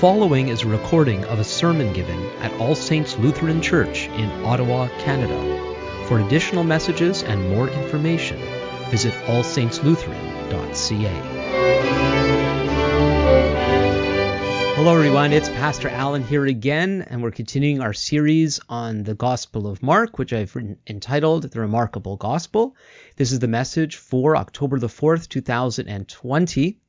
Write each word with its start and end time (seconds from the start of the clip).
following 0.00 0.48
is 0.48 0.62
a 0.62 0.68
recording 0.68 1.24
of 1.24 1.38
a 1.38 1.44
sermon 1.44 1.90
given 1.94 2.22
at 2.40 2.52
All 2.60 2.74
Saints 2.74 3.16
Lutheran 3.16 3.62
Church 3.62 4.08
in 4.08 4.30
Ottawa, 4.44 4.88
Canada. 4.98 6.04
For 6.06 6.20
additional 6.20 6.64
messages 6.64 7.22
and 7.22 7.48
more 7.48 7.70
information, 7.70 8.38
visit 8.90 9.14
allsaintslutheran.ca. 9.24 11.08
Hello, 14.74 14.94
everyone. 14.94 15.32
It's 15.32 15.48
Pastor 15.48 15.88
Alan 15.88 16.22
here 16.22 16.44
again, 16.44 17.06
and 17.08 17.22
we're 17.22 17.30
continuing 17.30 17.80
our 17.80 17.94
series 17.94 18.60
on 18.68 19.02
the 19.02 19.14
Gospel 19.14 19.66
of 19.66 19.82
Mark, 19.82 20.18
which 20.18 20.34
I've 20.34 20.54
entitled 20.86 21.44
The 21.44 21.60
Remarkable 21.60 22.18
Gospel. 22.18 22.76
This 23.16 23.32
is 23.32 23.38
the 23.38 23.48
message 23.48 23.96
for 23.96 24.36
October 24.36 24.78
the 24.78 24.88
4th, 24.88 25.30
2020. 25.30 26.80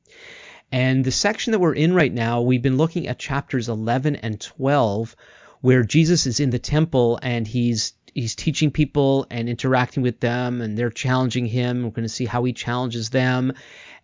And 0.71 1.06
the 1.06 1.12
section 1.12 1.52
that 1.52 1.60
we're 1.60 1.74
in 1.74 1.94
right 1.94 2.14
now, 2.14 2.42
we've 2.42 2.62
been 2.62 2.78
looking 2.78 3.08
at 3.08 3.20
chapters 3.20 3.70
11 3.70 4.18
and 4.18 4.39
12, 4.39 5.16
where 5.62 5.84
Jesus 5.84 6.28
is 6.28 6.39
in 6.39 6.50
the 6.50 6.60
temple 6.60 7.20
and 7.21 7.48
he's 7.48 7.94
he's 8.14 8.36
teaching 8.36 8.72
people 8.72 9.28
and 9.30 9.48
interacting 9.48 10.04
with 10.04 10.20
them, 10.20 10.61
and 10.61 10.78
they're 10.78 10.89
challenging 10.89 11.46
him. 11.46 11.84
We're 11.84 11.92
going 11.92 12.04
to 12.04 12.10
see 12.10 12.25
how 12.25 12.44
he 12.44 12.52
challenges 12.52 13.11
them. 13.11 13.54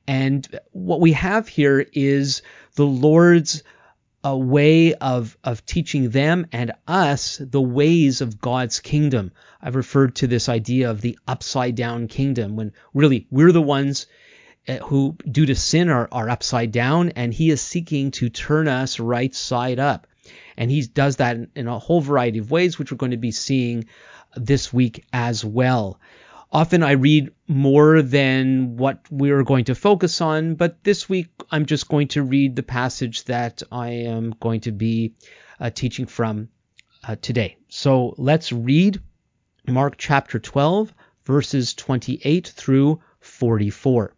And 0.07 0.47
what 0.71 1.01
we 1.01 1.13
have 1.13 1.47
here 1.47 1.85
is 1.93 2.43
the 2.75 2.85
Lord's 2.85 3.63
a 4.23 4.37
way 4.37 4.93
of, 4.93 5.37
of 5.43 5.65
teaching 5.65 6.11
them 6.11 6.47
and 6.51 6.71
us 6.87 7.37
the 7.41 7.61
ways 7.61 8.21
of 8.21 8.39
God's 8.39 8.79
kingdom. 8.79 9.31
I've 9.61 9.75
referred 9.75 10.15
to 10.15 10.27
this 10.27 10.47
idea 10.47 10.91
of 10.91 11.01
the 11.01 11.17
upside 11.27 11.75
down 11.75 12.07
kingdom 12.07 12.55
when 12.55 12.71
really 12.93 13.27
we're 13.31 13.51
the 13.51 13.61
ones 13.61 14.05
uh, 14.05 14.09
who, 14.83 15.15
due 15.29 15.45
to 15.45 15.55
sin, 15.55 15.89
are, 15.89 16.07
are 16.11 16.29
upside 16.29 16.71
down, 16.71 17.09
and 17.09 17.33
he 17.33 17.49
is 17.49 17.61
seeking 17.61 18.11
to 18.11 18.29
turn 18.29 18.67
us 18.67 18.99
right 18.99 19.33
side 19.33 19.79
up. 19.79 20.07
And 20.55 20.71
he 20.71 20.81
does 20.83 21.17
that 21.17 21.37
in 21.55 21.67
a 21.67 21.79
whole 21.79 22.01
variety 22.01 22.39
of 22.39 22.51
ways, 22.51 22.79
which 22.79 22.91
we're 22.91 22.97
going 22.97 23.11
to 23.11 23.17
be 23.17 23.31
seeing 23.31 23.85
this 24.35 24.71
week 24.71 25.05
as 25.11 25.43
well. 25.43 25.99
Often 26.51 26.83
I 26.83 26.91
read 26.91 27.31
more 27.47 28.01
than 28.03 28.77
what 28.77 28.99
we're 29.09 29.43
going 29.43 29.65
to 29.65 29.75
focus 29.75 30.21
on, 30.21 30.53
but 30.55 30.83
this 30.83 31.09
week 31.09 31.29
I'm 31.49 31.65
just 31.65 31.89
going 31.89 32.09
to 32.09 32.21
read 32.21 32.55
the 32.55 32.63
passage 32.63 33.23
that 33.25 33.63
I 33.71 33.89
am 33.89 34.35
going 34.39 34.61
to 34.61 34.71
be 34.71 35.15
uh, 35.59 35.71
teaching 35.71 36.05
from 36.05 36.49
uh, 37.05 37.15
today. 37.21 37.57
So 37.69 38.13
let's 38.17 38.51
read 38.51 39.01
Mark 39.67 39.95
chapter 39.97 40.39
12, 40.39 40.93
verses 41.25 41.73
28 41.73 42.47
through 42.55 43.01
44. 43.19 44.13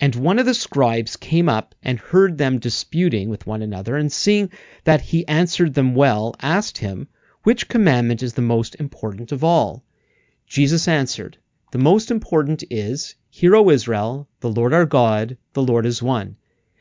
And 0.00 0.14
one 0.14 0.38
of 0.38 0.46
the 0.46 0.54
scribes 0.54 1.16
came 1.16 1.48
up 1.48 1.74
and 1.82 1.98
heard 1.98 2.38
them 2.38 2.60
disputing 2.60 3.28
with 3.28 3.48
one 3.48 3.62
another, 3.62 3.96
and 3.96 4.12
seeing 4.12 4.48
that 4.84 5.00
he 5.00 5.26
answered 5.26 5.74
them 5.74 5.96
well, 5.96 6.36
asked 6.40 6.78
him, 6.78 7.08
Which 7.42 7.66
commandment 7.66 8.22
is 8.22 8.34
the 8.34 8.40
most 8.40 8.76
important 8.76 9.32
of 9.32 9.42
all? 9.42 9.82
Jesus 10.46 10.86
answered, 10.86 11.36
The 11.72 11.78
most 11.78 12.12
important 12.12 12.62
is, 12.70 13.16
Hear, 13.28 13.56
O 13.56 13.70
Israel, 13.70 14.28
the 14.38 14.52
Lord 14.52 14.72
our 14.72 14.86
God, 14.86 15.36
the 15.52 15.64
Lord 15.64 15.84
is 15.84 16.00
one. 16.00 16.36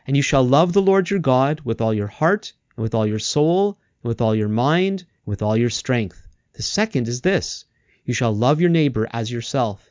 And 0.06 0.16
you 0.16 0.22
shall 0.22 0.44
love 0.44 0.74
the 0.74 0.82
Lord 0.84 1.10
your 1.10 1.18
God 1.18 1.62
with 1.62 1.82
all 1.82 1.96
your 1.96 2.06
heart, 2.06 2.54
and 2.76 2.84
with 2.84 2.94
all 2.94 3.08
your 3.08 3.18
soul, 3.18 3.80
and 4.04 4.10
with 4.10 4.22
all 4.22 4.36
your 4.36 4.48
mind, 4.48 5.00
and 5.00 5.26
with 5.26 5.42
all 5.42 5.58
your 5.58 5.72
strength. 5.72 6.28
The 6.54 6.62
second 6.62 7.08
is 7.08 7.22
this, 7.22 7.66
You 8.06 8.14
shall 8.14 8.32
love 8.32 8.62
your 8.62 8.70
neighbor 8.70 9.08
as 9.10 9.32
yourself. 9.32 9.90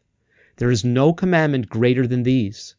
There 0.58 0.70
is 0.70 0.84
no 0.84 1.12
commandment 1.12 1.68
greater 1.68 2.06
than 2.06 2.22
these. 2.22 2.75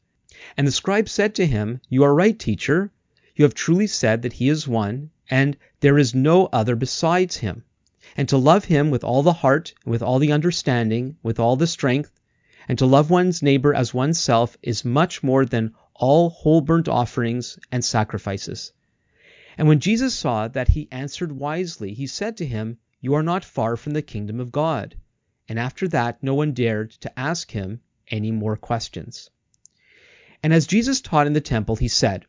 And 0.56 0.68
the 0.68 0.72
scribe 0.72 1.10
said 1.10 1.34
to 1.36 1.48
him, 1.48 1.82
You 1.90 2.04
are 2.04 2.14
right, 2.14 2.38
teacher. 2.38 2.92
You 3.36 3.44
have 3.44 3.56
truly 3.56 3.88
said 3.88 4.22
that 4.22 4.34
he 4.34 4.50
is 4.50 4.68
one, 4.68 5.10
and 5.32 5.58
there 5.80 5.98
is 5.98 6.14
no 6.14 6.46
other 6.54 6.76
besides 6.76 7.38
him. 7.38 7.64
And 8.16 8.30
to 8.30 8.38
love 8.38 8.66
him 8.66 8.92
with 8.92 9.04
all 9.04 9.24
the 9.24 9.34
heart, 9.34 9.74
with 9.84 10.04
all 10.04 10.20
the 10.20 10.32
understanding, 10.32 11.18
with 11.24 11.40
all 11.40 11.56
the 11.56 11.66
strength, 11.66 12.20
and 12.68 12.78
to 12.78 12.86
love 12.86 13.10
one's 13.10 13.42
neighbor 13.42 13.74
as 13.74 13.96
oneself 13.96 14.58
is 14.62 14.86
much 14.86 15.24
more 15.24 15.44
than 15.44 15.74
all 15.96 16.30
whole 16.30 16.62
burnt 16.62 16.88
offerings 16.88 17.58
and 17.72 17.84
sacrifices. 17.84 18.74
And 19.58 19.68
when 19.68 19.80
Jesus 19.80 20.14
saw 20.14 20.48
that 20.50 20.68
he 20.68 20.88
answered 20.92 21.32
wisely, 21.32 21.96
he 21.96 22.06
said 22.06 22.38
to 22.38 22.46
him, 22.46 22.78
You 23.02 23.16
are 23.16 23.24
not 23.24 23.44
far 23.44 23.76
from 23.76 23.94
the 23.94 24.04
kingdom 24.04 24.40
of 24.40 24.52
God. 24.52 24.96
And 25.50 25.58
after 25.58 25.88
that 25.88 26.22
no 26.22 26.36
one 26.36 26.52
dared 26.54 26.92
to 27.02 27.20
ask 27.20 27.50
him 27.50 27.82
any 28.10 28.32
more 28.32 28.56
questions. 28.56 29.32
And 30.48 30.54
as 30.54 30.66
Jesus 30.66 31.02
taught 31.02 31.28
in 31.28 31.34
the 31.34 31.42
temple, 31.42 31.76
he 31.76 31.90
said, 31.90 32.26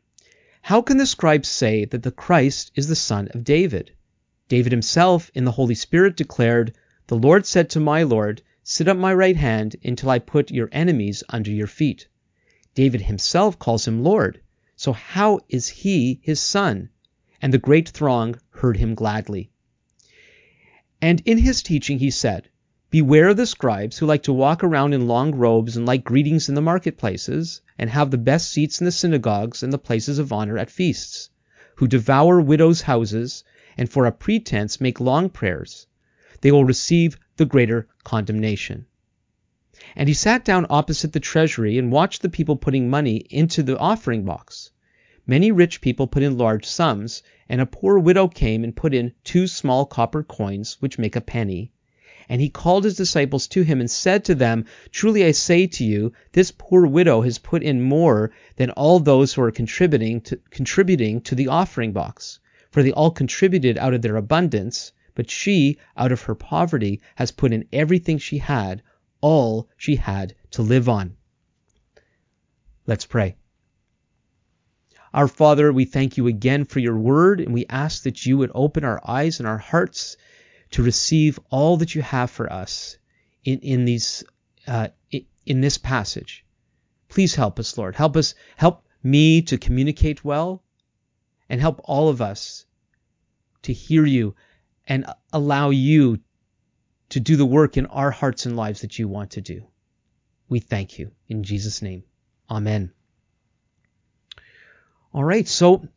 How 0.62 0.82
can 0.82 0.96
the 0.96 1.06
scribes 1.06 1.48
say 1.48 1.84
that 1.84 2.02
the 2.02 2.10
Christ 2.10 2.72
is 2.74 2.88
the 2.88 2.96
son 2.96 3.28
of 3.32 3.44
David? 3.44 3.92
David 4.48 4.72
himself, 4.72 5.30
in 5.36 5.44
the 5.44 5.52
Holy 5.52 5.76
Spirit, 5.76 6.16
declared, 6.16 6.74
The 7.06 7.16
Lord 7.16 7.46
said 7.46 7.70
to 7.70 7.78
my 7.78 8.02
Lord, 8.02 8.42
Sit 8.64 8.88
at 8.88 8.96
my 8.96 9.14
right 9.14 9.36
hand 9.36 9.76
until 9.84 10.10
I 10.10 10.18
put 10.18 10.50
your 10.50 10.68
enemies 10.72 11.22
under 11.28 11.52
your 11.52 11.68
feet. 11.68 12.08
David 12.74 13.02
himself 13.02 13.56
calls 13.56 13.86
him 13.86 14.02
Lord. 14.02 14.40
So 14.74 14.92
how 14.92 15.38
is 15.48 15.68
he 15.68 16.18
his 16.20 16.40
son? 16.40 16.88
And 17.40 17.54
the 17.54 17.58
great 17.58 17.88
throng 17.88 18.40
heard 18.50 18.78
him 18.78 18.96
gladly. 18.96 19.52
And 21.00 21.22
in 21.24 21.38
his 21.38 21.62
teaching 21.62 22.00
he 22.00 22.10
said, 22.10 22.48
Beware 22.90 23.28
of 23.28 23.36
the 23.36 23.44
scribes 23.44 23.98
who 23.98 24.06
like 24.06 24.22
to 24.22 24.32
walk 24.32 24.64
around 24.64 24.94
in 24.94 25.06
long 25.06 25.34
robes 25.34 25.76
and 25.76 25.84
like 25.84 26.04
greetings 26.04 26.48
in 26.48 26.54
the 26.54 26.62
marketplaces, 26.62 27.60
and 27.78 27.90
have 27.90 28.10
the 28.10 28.16
best 28.16 28.48
seats 28.48 28.80
in 28.80 28.86
the 28.86 28.90
synagogues 28.90 29.62
and 29.62 29.70
the 29.70 29.76
places 29.76 30.18
of 30.18 30.32
honor 30.32 30.56
at 30.56 30.70
feasts, 30.70 31.28
who 31.74 31.86
devour 31.86 32.40
widows' 32.40 32.80
houses, 32.80 33.44
and 33.76 33.90
for 33.90 34.06
a 34.06 34.10
pretense 34.10 34.80
make 34.80 35.00
long 35.00 35.28
prayers. 35.28 35.86
They 36.40 36.50
will 36.50 36.64
receive 36.64 37.18
the 37.36 37.44
greater 37.44 37.86
condemnation. 38.04 38.86
And 39.94 40.08
he 40.08 40.14
sat 40.14 40.42
down 40.42 40.64
opposite 40.70 41.12
the 41.12 41.20
treasury 41.20 41.76
and 41.76 41.92
watched 41.92 42.22
the 42.22 42.30
people 42.30 42.56
putting 42.56 42.88
money 42.88 43.18
into 43.28 43.62
the 43.62 43.78
offering 43.78 44.24
box. 44.24 44.70
Many 45.26 45.52
rich 45.52 45.82
people 45.82 46.06
put 46.06 46.22
in 46.22 46.38
large 46.38 46.64
sums, 46.64 47.22
and 47.50 47.60
a 47.60 47.66
poor 47.66 47.98
widow 47.98 48.28
came 48.28 48.64
and 48.64 48.74
put 48.74 48.94
in 48.94 49.12
two 49.24 49.46
small 49.46 49.84
copper 49.84 50.22
coins, 50.22 50.78
which 50.80 50.98
make 50.98 51.16
a 51.16 51.20
penny. 51.20 51.70
And 52.28 52.40
he 52.42 52.50
called 52.50 52.84
his 52.84 52.96
disciples 52.96 53.46
to 53.48 53.62
him 53.62 53.80
and 53.80 53.90
said 53.90 54.24
to 54.26 54.34
them, 54.34 54.66
Truly 54.90 55.24
I 55.24 55.30
say 55.30 55.66
to 55.66 55.84
you, 55.84 56.12
this 56.32 56.52
poor 56.56 56.86
widow 56.86 57.22
has 57.22 57.38
put 57.38 57.62
in 57.62 57.80
more 57.80 58.30
than 58.56 58.70
all 58.72 59.00
those 59.00 59.32
who 59.32 59.42
are 59.42 59.50
contributing 59.50 60.20
to, 60.22 60.38
contributing 60.50 61.22
to 61.22 61.34
the 61.34 61.48
offering 61.48 61.92
box. 61.92 62.38
For 62.70 62.82
they 62.82 62.92
all 62.92 63.10
contributed 63.10 63.78
out 63.78 63.94
of 63.94 64.02
their 64.02 64.16
abundance, 64.16 64.92
but 65.14 65.30
she, 65.30 65.78
out 65.96 66.12
of 66.12 66.22
her 66.22 66.34
poverty, 66.34 67.00
has 67.14 67.30
put 67.30 67.52
in 67.52 67.66
everything 67.72 68.18
she 68.18 68.38
had, 68.38 68.82
all 69.22 69.68
she 69.76 69.96
had 69.96 70.34
to 70.50 70.62
live 70.62 70.88
on. 70.88 71.16
Let's 72.86 73.06
pray. 73.06 73.36
Our 75.14 75.28
Father, 75.28 75.72
we 75.72 75.86
thank 75.86 76.18
you 76.18 76.26
again 76.26 76.66
for 76.66 76.80
your 76.80 76.98
word, 76.98 77.40
and 77.40 77.54
we 77.54 77.64
ask 77.70 78.02
that 78.02 78.26
you 78.26 78.36
would 78.36 78.50
open 78.54 78.84
our 78.84 79.00
eyes 79.06 79.40
and 79.40 79.48
our 79.48 79.56
hearts 79.58 80.18
to 80.70 80.82
receive 80.82 81.38
all 81.50 81.78
that 81.78 81.94
you 81.94 82.02
have 82.02 82.30
for 82.30 82.52
us 82.52 82.98
in, 83.44 83.60
in 83.60 83.84
these 83.84 84.24
uh, 84.66 84.88
in 85.46 85.60
this 85.62 85.78
passage. 85.78 86.44
Please 87.08 87.34
help 87.34 87.58
us, 87.58 87.78
Lord. 87.78 87.96
Help 87.96 88.16
us, 88.16 88.34
help 88.56 88.84
me 89.02 89.40
to 89.42 89.56
communicate 89.56 90.22
well, 90.22 90.62
and 91.48 91.58
help 91.60 91.80
all 91.84 92.10
of 92.10 92.20
us 92.20 92.66
to 93.62 93.72
hear 93.72 94.04
you 94.04 94.34
and 94.86 95.06
allow 95.32 95.70
you 95.70 96.18
to 97.08 97.20
do 97.20 97.36
the 97.36 97.46
work 97.46 97.78
in 97.78 97.86
our 97.86 98.10
hearts 98.10 98.44
and 98.44 98.56
lives 98.56 98.82
that 98.82 98.98
you 98.98 99.08
want 99.08 99.32
to 99.32 99.40
do. 99.40 99.66
We 100.50 100.60
thank 100.60 100.98
you 100.98 101.12
in 101.28 101.42
Jesus' 101.42 101.80
name. 101.80 102.04
Amen. 102.50 102.92
All 105.14 105.24
right, 105.24 105.48
so 105.48 105.88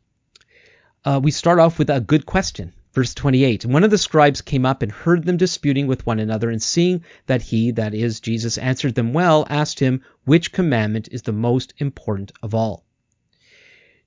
uh, 1.04 1.20
we 1.22 1.30
start 1.30 1.58
off 1.58 1.78
with 1.78 1.90
a 1.90 2.00
good 2.00 2.24
question. 2.24 2.72
Verse 2.92 3.14
28 3.14 3.64
one 3.64 3.84
of 3.84 3.90
the 3.90 3.96
scribes 3.96 4.42
came 4.42 4.66
up 4.66 4.82
and 4.82 4.92
heard 4.92 5.24
them 5.24 5.38
disputing 5.38 5.86
with 5.86 6.06
one 6.06 6.18
another, 6.18 6.50
and 6.50 6.62
seeing 6.62 7.04
that 7.26 7.40
he, 7.40 7.70
that 7.70 7.94
is, 7.94 8.20
Jesus, 8.20 8.58
answered 8.58 8.94
them 8.94 9.12
well, 9.14 9.46
asked 9.48 9.80
him, 9.80 10.02
Which 10.24 10.52
commandment 10.52 11.08
is 11.10 11.22
the 11.22 11.32
most 11.32 11.72
important 11.78 12.32
of 12.42 12.54
all? 12.54 12.84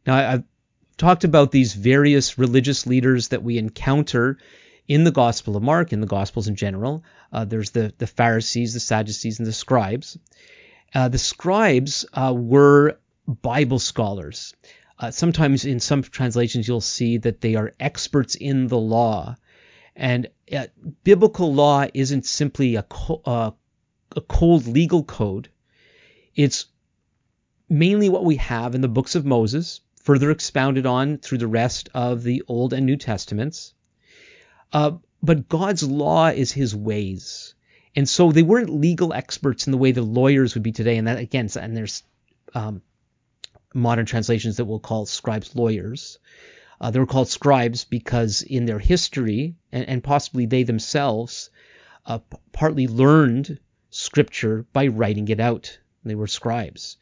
Now, 0.05 0.15
I've 0.15 0.43
talked 0.97 1.23
about 1.23 1.51
these 1.51 1.73
various 1.73 2.37
religious 2.37 2.85
leaders 2.85 3.29
that 3.29 3.43
we 3.43 3.57
encounter 3.57 4.37
in 4.87 5.03
the 5.03 5.11
Gospel 5.11 5.57
of 5.57 5.63
Mark, 5.63 5.91
in 5.91 5.99
the 5.99 6.07
Gospels 6.07 6.47
in 6.47 6.55
general. 6.55 7.03
Uh, 7.33 7.43
there's 7.43 7.71
the, 7.71 7.91
the 7.97 8.07
Pharisees, 8.07 8.73
the 8.73 8.79
Sadducees, 8.79 9.39
and 9.39 9.47
the 9.47 9.53
scribes. 9.53 10.17
Uh, 10.93 11.09
the 11.09 11.17
scribes 11.17 12.05
uh, 12.13 12.33
were 12.35 12.99
Bible 13.27 13.79
scholars. 13.79 14.53
Uh, 14.97 15.11
sometimes 15.11 15.65
in 15.65 15.79
some 15.79 16.01
translations, 16.03 16.67
you'll 16.67 16.81
see 16.81 17.17
that 17.17 17.41
they 17.41 17.55
are 17.55 17.73
experts 17.79 18.35
in 18.35 18.67
the 18.67 18.77
law. 18.77 19.35
And 19.95 20.29
uh, 20.51 20.67
biblical 21.03 21.53
law 21.53 21.85
isn't 21.93 22.25
simply 22.25 22.75
a, 22.75 22.83
co- 22.83 23.21
uh, 23.25 23.51
a 24.15 24.21
cold 24.21 24.67
legal 24.67 25.03
code. 25.03 25.49
It's 26.35 26.65
mainly 27.69 28.09
what 28.09 28.25
we 28.25 28.37
have 28.37 28.75
in 28.75 28.81
the 28.81 28.87
books 28.87 29.15
of 29.15 29.25
Moses, 29.25 29.81
further 30.01 30.31
expounded 30.31 30.85
on 30.85 31.17
through 31.17 31.39
the 31.39 31.47
rest 31.47 31.89
of 31.93 32.23
the 32.23 32.43
Old 32.47 32.73
and 32.73 32.85
New 32.85 32.97
Testaments. 32.97 33.73
Uh, 34.71 34.91
but 35.23 35.49
God's 35.49 35.83
law 35.83 36.27
is 36.27 36.51
his 36.51 36.75
ways. 36.75 37.55
And 37.95 38.07
so 38.07 38.31
they 38.31 38.43
weren't 38.43 38.69
legal 38.69 39.13
experts 39.13 39.67
in 39.67 39.71
the 39.71 39.77
way 39.77 39.91
the 39.91 40.01
lawyers 40.01 40.53
would 40.53 40.63
be 40.63 40.71
today. 40.71 40.97
And 40.97 41.07
that, 41.07 41.17
again, 41.17 41.49
and 41.59 41.75
there's 41.75 42.03
um, 42.53 42.81
modern 43.75 44.05
translations 44.05 44.57
that 44.57 44.65
we'll 44.65 44.79
call 44.79 45.05
scribes 45.05 45.55
lawyers. 45.55 46.17
Uh, 46.79 46.91
they 46.91 46.99
were 46.99 47.05
called 47.05 47.29
scribes 47.29 47.83
because 47.83 48.41
in 48.41 48.65
their 48.65 48.79
history, 48.79 49.55
and, 49.71 49.87
and 49.87 50.03
possibly 50.03 50.45
they 50.45 50.63
themselves, 50.63 51.49
uh, 52.05 52.17
p- 52.17 52.37
partly 52.51 52.87
learned 52.87 53.59
scripture 53.89 54.65
by 54.73 54.87
writing 54.87 55.27
it 55.27 55.39
out. 55.39 55.79
They 56.03 56.15
were 56.15 56.27
scribes 56.27 56.97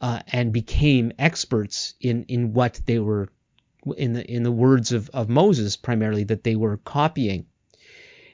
uh, 0.00 0.20
and 0.32 0.52
became 0.52 1.12
experts 1.18 1.94
in, 2.00 2.24
in 2.24 2.52
what 2.52 2.80
they 2.86 2.98
were, 2.98 3.28
in 3.96 4.14
the, 4.14 4.24
in 4.30 4.42
the 4.42 4.52
words 4.52 4.92
of, 4.92 5.10
of 5.10 5.28
Moses 5.28 5.76
primarily, 5.76 6.24
that 6.24 6.44
they 6.44 6.56
were 6.56 6.78
copying. 6.78 7.46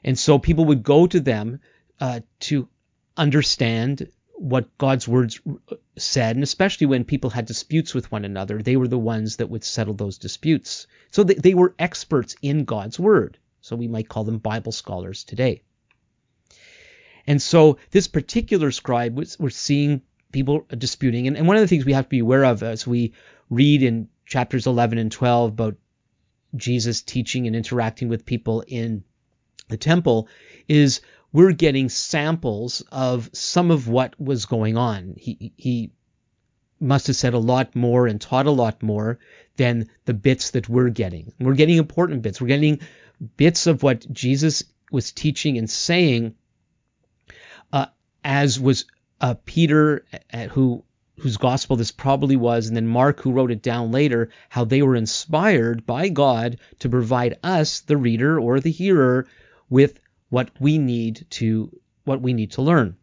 And 0.02 0.18
so 0.18 0.38
people 0.38 0.66
would 0.66 0.82
go 0.82 1.06
to 1.06 1.20
them 1.20 1.60
uh, 2.00 2.20
to 2.40 2.68
understand 3.16 4.10
what 4.44 4.76
God's 4.76 5.08
words 5.08 5.40
uh, 5.48 5.76
said, 5.96 6.36
and 6.36 6.42
especially 6.42 6.86
when 6.86 7.04
people 7.04 7.30
had 7.30 7.46
disputes 7.46 7.94
with 7.94 8.12
one 8.12 8.26
another, 8.26 8.60
they 8.60 8.76
were 8.76 8.88
the 8.88 8.98
ones 8.98 9.36
that 9.36 9.48
would 9.48 9.64
settle 9.64 9.94
those 9.94 10.18
disputes. 10.18 10.86
So 11.10 11.24
they, 11.24 11.32
they 11.32 11.54
were 11.54 11.74
experts 11.78 12.36
in 12.42 12.64
God's 12.64 13.00
word. 13.00 13.38
So 13.62 13.74
we 13.74 13.88
might 13.88 14.10
call 14.10 14.24
them 14.24 14.36
Bible 14.36 14.72
scholars 14.72 15.24
today. 15.24 15.62
And 17.26 17.40
so 17.40 17.78
this 17.90 18.06
particular 18.06 18.70
scribe 18.70 19.16
was, 19.16 19.38
we're 19.38 19.48
seeing 19.48 20.02
people 20.30 20.66
disputing. 20.76 21.26
And, 21.26 21.38
and 21.38 21.48
one 21.48 21.56
of 21.56 21.62
the 21.62 21.68
things 21.68 21.86
we 21.86 21.94
have 21.94 22.04
to 22.04 22.10
be 22.10 22.18
aware 22.18 22.44
of 22.44 22.62
as 22.62 22.86
we 22.86 23.14
read 23.48 23.82
in 23.82 24.08
chapters 24.26 24.66
11 24.66 24.98
and 24.98 25.10
12 25.10 25.52
about 25.52 25.76
Jesus 26.54 27.00
teaching 27.00 27.46
and 27.46 27.56
interacting 27.56 28.10
with 28.10 28.26
people 28.26 28.62
in 28.66 29.04
the 29.70 29.78
temple 29.78 30.28
is 30.68 31.00
we're 31.34 31.52
getting 31.52 31.88
samples 31.88 32.80
of 32.92 33.28
some 33.32 33.72
of 33.72 33.88
what 33.88 34.18
was 34.20 34.46
going 34.46 34.76
on. 34.78 35.16
He, 35.18 35.52
he 35.56 35.90
must 36.78 37.08
have 37.08 37.16
said 37.16 37.34
a 37.34 37.38
lot 37.38 37.74
more 37.74 38.06
and 38.06 38.20
taught 38.20 38.46
a 38.46 38.52
lot 38.52 38.84
more 38.84 39.18
than 39.56 39.90
the 40.04 40.14
bits 40.14 40.50
that 40.50 40.68
we're 40.68 40.90
getting. 40.90 41.32
We're 41.40 41.54
getting 41.54 41.76
important 41.76 42.22
bits. 42.22 42.40
We're 42.40 42.46
getting 42.46 42.78
bits 43.36 43.66
of 43.66 43.82
what 43.82 44.10
Jesus 44.12 44.62
was 44.92 45.10
teaching 45.10 45.58
and 45.58 45.68
saying, 45.68 46.36
uh, 47.72 47.86
as 48.22 48.60
was 48.60 48.84
uh, 49.20 49.34
Peter, 49.44 50.04
uh, 50.32 50.46
who 50.46 50.84
whose 51.18 51.36
gospel 51.36 51.74
this 51.74 51.90
probably 51.90 52.36
was, 52.36 52.68
and 52.68 52.76
then 52.76 52.86
Mark, 52.86 53.20
who 53.20 53.32
wrote 53.32 53.50
it 53.50 53.62
down 53.62 53.90
later, 53.90 54.30
how 54.50 54.64
they 54.64 54.82
were 54.82 54.96
inspired 54.96 55.84
by 55.84 56.08
God 56.08 56.58
to 56.78 56.88
provide 56.88 57.38
us, 57.42 57.80
the 57.80 57.96
reader 57.96 58.38
or 58.38 58.60
the 58.60 58.70
hearer, 58.70 59.26
with 59.68 59.98
what 60.34 60.50
we 60.58 60.78
need 60.78 61.24
to 61.30 61.70
what 62.02 62.20
we 62.20 62.32
need 62.32 62.50
to 62.50 62.60
learn. 62.60 62.96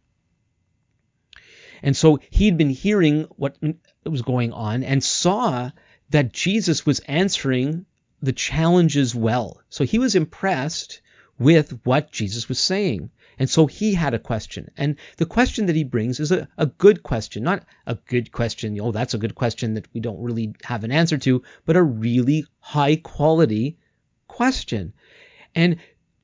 And 1.82 1.96
so 1.96 2.20
he'd 2.30 2.58
been 2.58 2.70
hearing 2.70 3.22
what 3.36 3.56
was 4.04 4.20
going 4.20 4.52
on 4.52 4.84
and 4.84 5.02
saw 5.02 5.70
that 6.10 6.34
Jesus 6.34 6.84
was 6.84 7.00
answering 7.00 7.86
the 8.20 8.34
challenges 8.34 9.14
well. 9.14 9.62
So 9.70 9.84
he 9.84 9.98
was 9.98 10.14
impressed 10.14 11.00
with 11.38 11.80
what 11.84 12.12
Jesus 12.12 12.50
was 12.50 12.60
saying. 12.60 13.10
And 13.38 13.48
so 13.48 13.66
he 13.66 13.94
had 13.94 14.12
a 14.12 14.18
question. 14.18 14.70
And 14.76 14.96
the 15.16 15.26
question 15.26 15.66
that 15.66 15.74
he 15.74 15.84
brings 15.84 16.20
is 16.20 16.30
a, 16.30 16.46
a 16.58 16.66
good 16.66 17.02
question, 17.02 17.42
not 17.42 17.64
a 17.86 17.94
good 17.94 18.30
question, 18.30 18.78
oh, 18.78 18.92
that's 18.92 19.14
a 19.14 19.18
good 19.24 19.34
question 19.34 19.72
that 19.74 19.88
we 19.94 20.00
don't 20.00 20.22
really 20.22 20.54
have 20.64 20.84
an 20.84 20.92
answer 20.92 21.16
to, 21.16 21.42
but 21.64 21.76
a 21.76 21.82
really 21.82 22.44
high 22.60 22.96
quality 22.96 23.78
question. 24.28 24.92
And 25.54 25.78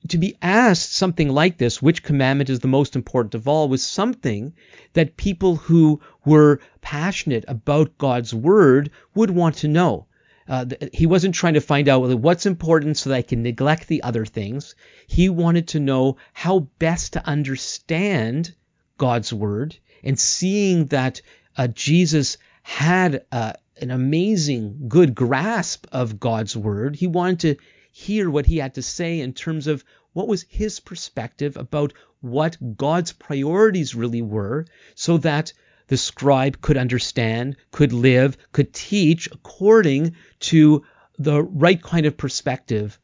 to 0.09 0.19
be 0.19 0.37
asked 0.41 0.95
something 0.95 1.29
like 1.29 1.59
this, 1.59 1.83
which 1.83 2.03
commandment 2.03 2.51
is 2.51 2.61
the 2.61 2.69
most 2.69 2.95
important 2.95 3.35
of 3.35 3.49
all, 3.49 3.69
was 3.69 3.83
something 3.83 4.53
that 4.93 5.17
people 5.17 5.57
who 5.57 6.01
were 6.25 6.61
passionate 6.81 7.45
about 7.49 7.99
God's 7.99 8.33
word 8.33 8.91
would 9.15 9.31
want 9.31 9.57
to 9.57 9.69
know. 9.69 10.07
Uh, 10.49 10.65
he 10.93 11.05
wasn't 11.05 11.35
trying 11.35 11.55
to 11.55 11.61
find 11.61 11.89
out 11.89 12.03
what's 12.21 12.47
important 12.47 12.97
so 12.97 13.11
that 13.11 13.17
I 13.17 13.23
can 13.23 13.43
neglect 13.43 13.87
the 13.87 14.03
other 14.03 14.25
things. 14.25 14.75
He 15.07 15.29
wanted 15.29 15.69
to 15.69 15.81
know 15.81 16.17
how 16.33 16.61
best 16.79 17.13
to 17.15 17.27
understand 17.27 18.55
God's 18.97 19.33
word 19.33 19.77
and 20.03 20.19
seeing 20.19 20.87
that 20.87 21.21
uh, 21.57 21.67
Jesus 21.69 22.39
had 22.63 23.25
uh, 23.31 23.53
an 23.81 23.91
amazing, 23.91 24.89
good 24.89 25.15
grasp 25.15 25.87
of 25.93 26.19
God's 26.19 26.57
word. 26.57 26.97
He 26.97 27.07
wanted 27.07 27.41
to 27.41 27.57
hear 27.99 28.31
what 28.31 28.47
he 28.47 28.59
had 28.59 28.75
to 28.75 28.83
say 28.83 29.21
in 29.21 29.33
terms 29.33 29.67
of 29.67 29.85
what 30.13 30.29
was 30.29 30.47
his 30.49 30.79
perspective 30.79 31.57
about 31.57 31.93
what 32.21 32.77
God's 32.77 33.13
priorities 33.13 33.95
really 33.95 34.23
were 34.23 34.67
so 34.95 35.19
that 35.19 35.53
the 35.89 35.97
scribe 35.97 36.61
could 36.61 36.77
understand, 36.77 37.57
could 37.73 37.93
live, 37.93 38.39
could 38.53 38.73
teach 38.73 39.27
according 39.33 40.15
to 40.39 40.85
the 41.19 41.43
right 41.43 41.83
kind 41.83 42.07
of 42.07 42.17
perspective 42.17 43.01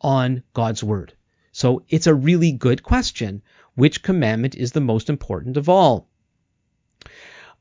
on 0.00 0.44
God's 0.52 0.84
word. 0.84 1.14
So 1.50 1.82
it's 1.88 2.06
a 2.06 2.14
really 2.14 2.52
good 2.52 2.84
question. 2.84 3.42
Which 3.74 4.02
commandment 4.02 4.54
is 4.54 4.70
the 4.72 4.80
most 4.80 5.10
important 5.10 5.56
of 5.56 5.68
all? 5.68 6.08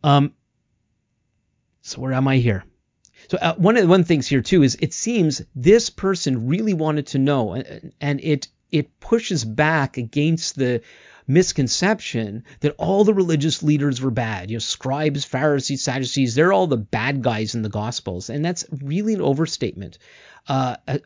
Um, 0.03 0.33
so 1.81 1.99
where 2.01 2.13
am 2.13 2.27
I 2.27 2.37
here? 2.37 2.63
So 3.29 3.37
uh, 3.41 3.55
one 3.55 3.77
of 3.77 3.83
the 3.83 3.89
one 3.89 4.03
things 4.03 4.27
here 4.27 4.41
too 4.41 4.63
is 4.63 4.77
it 4.79 4.93
seems 4.93 5.41
this 5.55 5.89
person 5.89 6.47
really 6.47 6.73
wanted 6.73 7.07
to 7.07 7.19
know, 7.19 7.53
and 8.01 8.19
it 8.21 8.47
it 8.71 8.99
pushes 8.99 9.45
back 9.45 9.97
against 9.97 10.55
the 10.55 10.81
misconception 11.27 12.43
that 12.59 12.75
all 12.77 13.03
the 13.03 13.13
religious 13.13 13.63
leaders 13.63 14.01
were 14.01 14.11
bad. 14.11 14.49
You 14.49 14.55
know, 14.55 14.59
scribes, 14.59 15.25
Pharisees, 15.25 15.83
Sadducees, 15.83 16.35
they're 16.35 16.53
all 16.53 16.67
the 16.67 16.77
bad 16.77 17.21
guys 17.21 17.55
in 17.55 17.61
the 17.61 17.69
Gospels. 17.69 18.29
And 18.29 18.43
that's 18.43 18.65
really 18.81 19.13
an 19.13 19.21
overstatement. 19.21 19.97
Uh, 20.47 20.75
uh, 20.87 20.99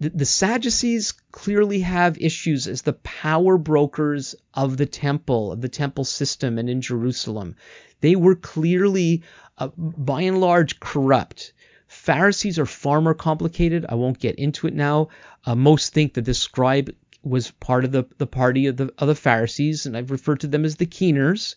the, 0.00 0.24
Sadducees 0.24 1.12
clearly 1.32 1.80
have 1.80 2.18
issues 2.18 2.68
as 2.68 2.82
the 2.82 2.92
power 2.92 3.58
brokers 3.58 4.34
of 4.54 4.76
the 4.76 4.86
temple, 4.86 5.52
of 5.52 5.60
the 5.60 5.68
temple 5.68 6.04
system, 6.04 6.58
and 6.58 6.70
in 6.70 6.80
Jerusalem. 6.80 7.56
They 8.00 8.14
were 8.14 8.36
clearly, 8.36 9.22
uh, 9.56 9.68
by 9.76 10.22
and 10.22 10.40
large, 10.40 10.78
corrupt. 10.78 11.52
Pharisees 11.88 12.58
are 12.58 12.66
far 12.66 13.00
more 13.00 13.14
complicated. 13.14 13.86
I 13.88 13.94
won't 13.96 14.20
get 14.20 14.36
into 14.36 14.66
it 14.66 14.74
now. 14.74 15.08
Uh, 15.44 15.54
most 15.54 15.92
think 15.92 16.14
that 16.14 16.24
this 16.24 16.38
scribe 16.38 16.94
was 17.22 17.50
part 17.50 17.84
of 17.84 17.92
the, 17.92 18.04
the 18.18 18.26
party 18.26 18.66
of 18.66 18.76
the, 18.76 18.92
of 18.98 19.08
the 19.08 19.14
Pharisees, 19.14 19.86
and 19.86 19.96
I've 19.96 20.10
referred 20.10 20.40
to 20.40 20.46
them 20.46 20.64
as 20.64 20.76
the 20.76 20.86
keeners. 20.86 21.56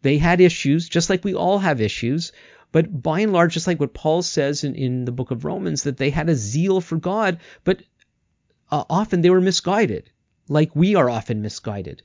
They 0.00 0.18
had 0.18 0.40
issues, 0.40 0.88
just 0.88 1.10
like 1.10 1.24
we 1.24 1.34
all 1.34 1.58
have 1.58 1.80
issues. 1.80 2.32
But 2.72 3.02
by 3.02 3.20
and 3.20 3.32
large, 3.32 3.54
just 3.54 3.66
like 3.66 3.78
what 3.78 3.94
Paul 3.94 4.22
says 4.22 4.64
in, 4.64 4.74
in 4.74 5.04
the 5.04 5.12
book 5.12 5.30
of 5.30 5.44
Romans, 5.44 5.82
that 5.82 5.98
they 5.98 6.10
had 6.10 6.28
a 6.28 6.34
zeal 6.34 6.80
for 6.80 6.96
God, 6.96 7.38
but 7.64 7.82
uh, 8.70 8.84
often 8.88 9.20
they 9.20 9.30
were 9.30 9.40
misguided, 9.40 10.10
like 10.48 10.74
we 10.74 10.94
are 10.94 11.10
often 11.10 11.42
misguided. 11.42 12.02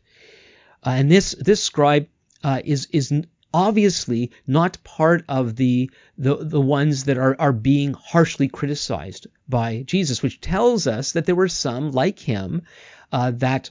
Uh, 0.85 0.91
and 0.91 1.11
this 1.11 1.35
this 1.39 1.63
scribe 1.63 2.07
uh, 2.43 2.61
is 2.63 2.87
is 2.91 3.11
obviously 3.53 4.31
not 4.45 4.83
part 4.83 5.23
of 5.29 5.55
the 5.55 5.89
the, 6.17 6.35
the 6.35 6.61
ones 6.61 7.05
that 7.05 7.17
are, 7.17 7.35
are 7.39 7.53
being 7.53 7.93
harshly 7.93 8.47
criticized 8.47 9.27
by 9.47 9.83
Jesus, 9.87 10.21
which 10.21 10.41
tells 10.41 10.85
us 10.85 11.13
that 11.13 11.25
there 11.25 11.35
were 11.35 11.47
some 11.47 11.91
like 11.91 12.19
him 12.19 12.61
uh, 13.11 13.31
that 13.31 13.69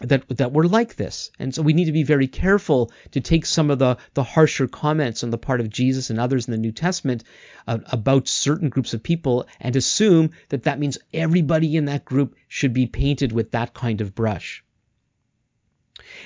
that 0.00 0.28
that 0.36 0.52
were 0.52 0.66
like 0.66 0.96
this. 0.96 1.30
And 1.38 1.54
so 1.54 1.62
we 1.62 1.72
need 1.72 1.86
to 1.86 1.92
be 1.92 2.02
very 2.02 2.28
careful 2.28 2.92
to 3.12 3.20
take 3.20 3.46
some 3.46 3.70
of 3.70 3.78
the 3.78 3.96
the 4.14 4.22
harsher 4.22 4.68
comments 4.68 5.24
on 5.24 5.30
the 5.30 5.38
part 5.38 5.60
of 5.60 5.70
Jesus 5.70 6.10
and 6.10 6.20
others 6.20 6.46
in 6.46 6.52
the 6.52 6.58
New 6.58 6.72
Testament 6.72 7.24
uh, 7.66 7.78
about 7.90 8.28
certain 8.28 8.68
groups 8.68 8.94
of 8.94 9.02
people 9.02 9.46
and 9.60 9.74
assume 9.74 10.30
that 10.50 10.64
that 10.64 10.78
means 10.78 10.98
everybody 11.12 11.76
in 11.76 11.86
that 11.86 12.04
group 12.04 12.36
should 12.46 12.72
be 12.72 12.86
painted 12.86 13.32
with 13.32 13.52
that 13.52 13.74
kind 13.74 14.00
of 14.00 14.14
brush. 14.14 14.64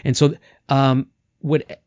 And 0.04 0.16
so 0.16 0.34
um, 0.68 1.08
what 1.40 1.80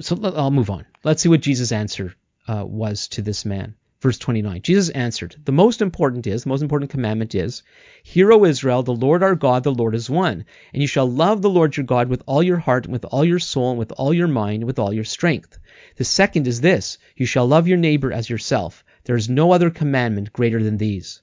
so 0.00 0.18
I'll 0.22 0.50
move 0.50 0.70
on. 0.70 0.86
Let's 1.02 1.22
see 1.22 1.28
what 1.28 1.40
Jesus' 1.40 1.72
answer 1.72 2.14
uh, 2.48 2.64
was 2.66 3.08
to 3.08 3.22
this 3.22 3.44
man. 3.44 3.74
Verse 4.04 4.18
29. 4.18 4.60
Jesus 4.60 4.90
answered, 4.90 5.34
The 5.46 5.50
most 5.50 5.80
important 5.80 6.26
is, 6.26 6.42
the 6.42 6.50
most 6.50 6.60
important 6.60 6.90
commandment 6.90 7.34
is, 7.34 7.62
Hear, 8.02 8.34
O 8.34 8.44
Israel, 8.44 8.82
the 8.82 8.92
Lord 8.92 9.22
our 9.22 9.34
God, 9.34 9.64
the 9.64 9.72
Lord 9.72 9.94
is 9.94 10.10
one. 10.10 10.44
And 10.74 10.82
you 10.82 10.86
shall 10.86 11.10
love 11.10 11.40
the 11.40 11.48
Lord 11.48 11.74
your 11.74 11.86
God 11.86 12.10
with 12.10 12.22
all 12.26 12.42
your 12.42 12.58
heart, 12.58 12.84
and 12.84 12.92
with 12.92 13.06
all 13.06 13.24
your 13.24 13.38
soul, 13.38 13.70
and 13.70 13.78
with 13.78 13.92
all 13.92 14.12
your 14.12 14.28
mind, 14.28 14.56
and 14.56 14.64
with 14.64 14.78
all 14.78 14.92
your 14.92 15.04
strength. 15.04 15.58
The 15.96 16.04
second 16.04 16.46
is 16.46 16.60
this, 16.60 16.98
You 17.16 17.24
shall 17.24 17.46
love 17.46 17.66
your 17.66 17.78
neighbor 17.78 18.12
as 18.12 18.28
yourself. 18.28 18.84
There 19.04 19.16
is 19.16 19.30
no 19.30 19.52
other 19.52 19.70
commandment 19.70 20.34
greater 20.34 20.62
than 20.62 20.76
these. 20.76 21.22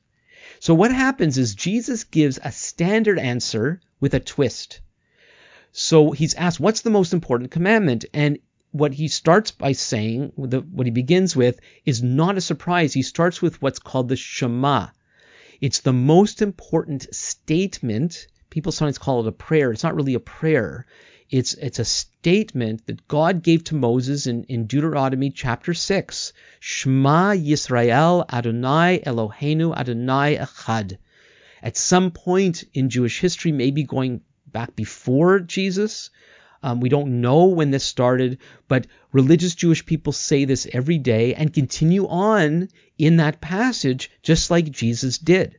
So 0.60 0.74
what 0.74 0.92
happens 0.92 1.38
is 1.38 1.54
Jesus 1.54 2.04
gives 2.04 2.40
a 2.44 2.52
standard 2.52 3.20
answer 3.20 3.80
with 4.00 4.16
a 4.16 4.20
twist. 4.20 4.82
So 5.72 6.14
he's 6.14 6.34
asked, 6.34 6.60
What's 6.60 6.82
the 6.82 6.90
most 6.90 7.14
important 7.14 7.52
commandment? 7.52 8.06
And 8.12 8.40
what 8.72 8.94
he 8.94 9.08
starts 9.08 9.52
by 9.52 9.74
saying, 9.74 10.32
the, 10.38 10.62
what 10.62 10.88
he 10.88 10.92
begins 10.92 11.36
with, 11.36 11.60
is 11.86 12.02
not 12.02 12.38
a 12.38 12.42
surprise. 12.42 12.94
He 12.94 13.02
starts 13.02 13.42
with 13.42 13.62
what's 13.62 13.80
called 13.80 14.10
the 14.10 14.16
Shema. 14.16 14.88
It's 15.60 15.80
the 15.80 15.94
most 15.94 16.42
important 16.42 17.14
statement. 17.14 18.28
People 18.50 18.72
sometimes 18.72 18.98
call 18.98 19.22
it 19.22 19.28
a 19.28 19.32
prayer. 19.32 19.72
It's 19.72 19.84
not 19.84 19.96
really 19.96 20.16
a 20.16 20.20
prayer. 20.20 20.86
It's 21.30 21.54
it's 21.54 21.80
a 21.80 21.86
statement 21.86 22.88
that 22.88 23.08
God 23.08 23.44
gave 23.44 23.64
to 23.66 23.76
Moses 23.76 24.28
in, 24.28 24.44
in 24.46 24.66
Deuteronomy 24.66 25.30
chapter 25.30 25.74
6. 25.74 26.34
Shema 26.60 27.32
Yisrael 27.32 28.26
Adonai 28.30 29.02
Eloheinu 29.06 29.76
Adonai 29.76 30.38
Echad. 30.38 30.98
At 31.64 31.78
some 31.78 32.12
point 32.12 32.64
in 32.74 32.90
Jewish 32.90 33.20
history, 33.22 33.52
maybe 33.52 33.84
going 33.84 34.22
back 34.48 34.76
before 34.76 35.40
Jesus, 35.40 36.10
um, 36.64 36.80
we 36.80 36.90
don't 36.90 37.22
know 37.22 37.46
when 37.46 37.72
this 37.72 37.84
started, 37.84 38.38
but 38.68 38.88
religious 39.12 39.56
Jewish 39.56 39.86
people 39.86 40.14
say 40.14 40.46
this 40.46 40.68
every 40.74 40.98
day 40.98 41.34
and 41.34 41.54
continue 41.54 42.08
on 42.08 42.70
in 42.98 43.18
that 43.18 43.42
passage 43.42 44.12
just 44.22 44.52
like 44.52 44.72
Jesus 44.72 45.18
did. 45.18 45.58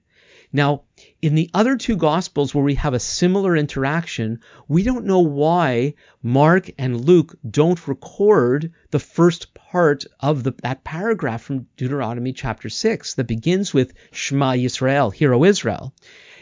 Now, 0.53 0.83
in 1.23 1.35
the 1.35 1.49
other 1.55 1.77
two 1.77 1.97
Gospels 1.97 2.55
where 2.55 2.65
we 2.65 2.75
have 2.75 2.93
a 2.93 3.01
similar 3.01 3.57
interaction, 3.57 4.41
we 4.69 4.83
don't 4.83 5.07
know 5.07 5.21
why 5.21 5.95
Mark 6.23 6.71
and 6.77 7.07
Luke 7.07 7.39
don't 7.49 7.89
record 7.89 8.71
the 8.91 8.99
first 8.99 9.55
part 9.55 10.05
of 10.21 10.43
the, 10.43 10.53
that 10.63 10.85
paragraph 10.85 11.43
from 11.43 11.69
Deuteronomy 11.79 12.35
chapter 12.35 12.69
6 12.69 13.15
that 13.15 13.27
begins 13.27 13.73
with 13.73 13.95
Shema 14.13 14.53
Yisrael, 14.53 15.13
Hear 15.13 15.33
O 15.33 15.45
Israel. 15.45 15.95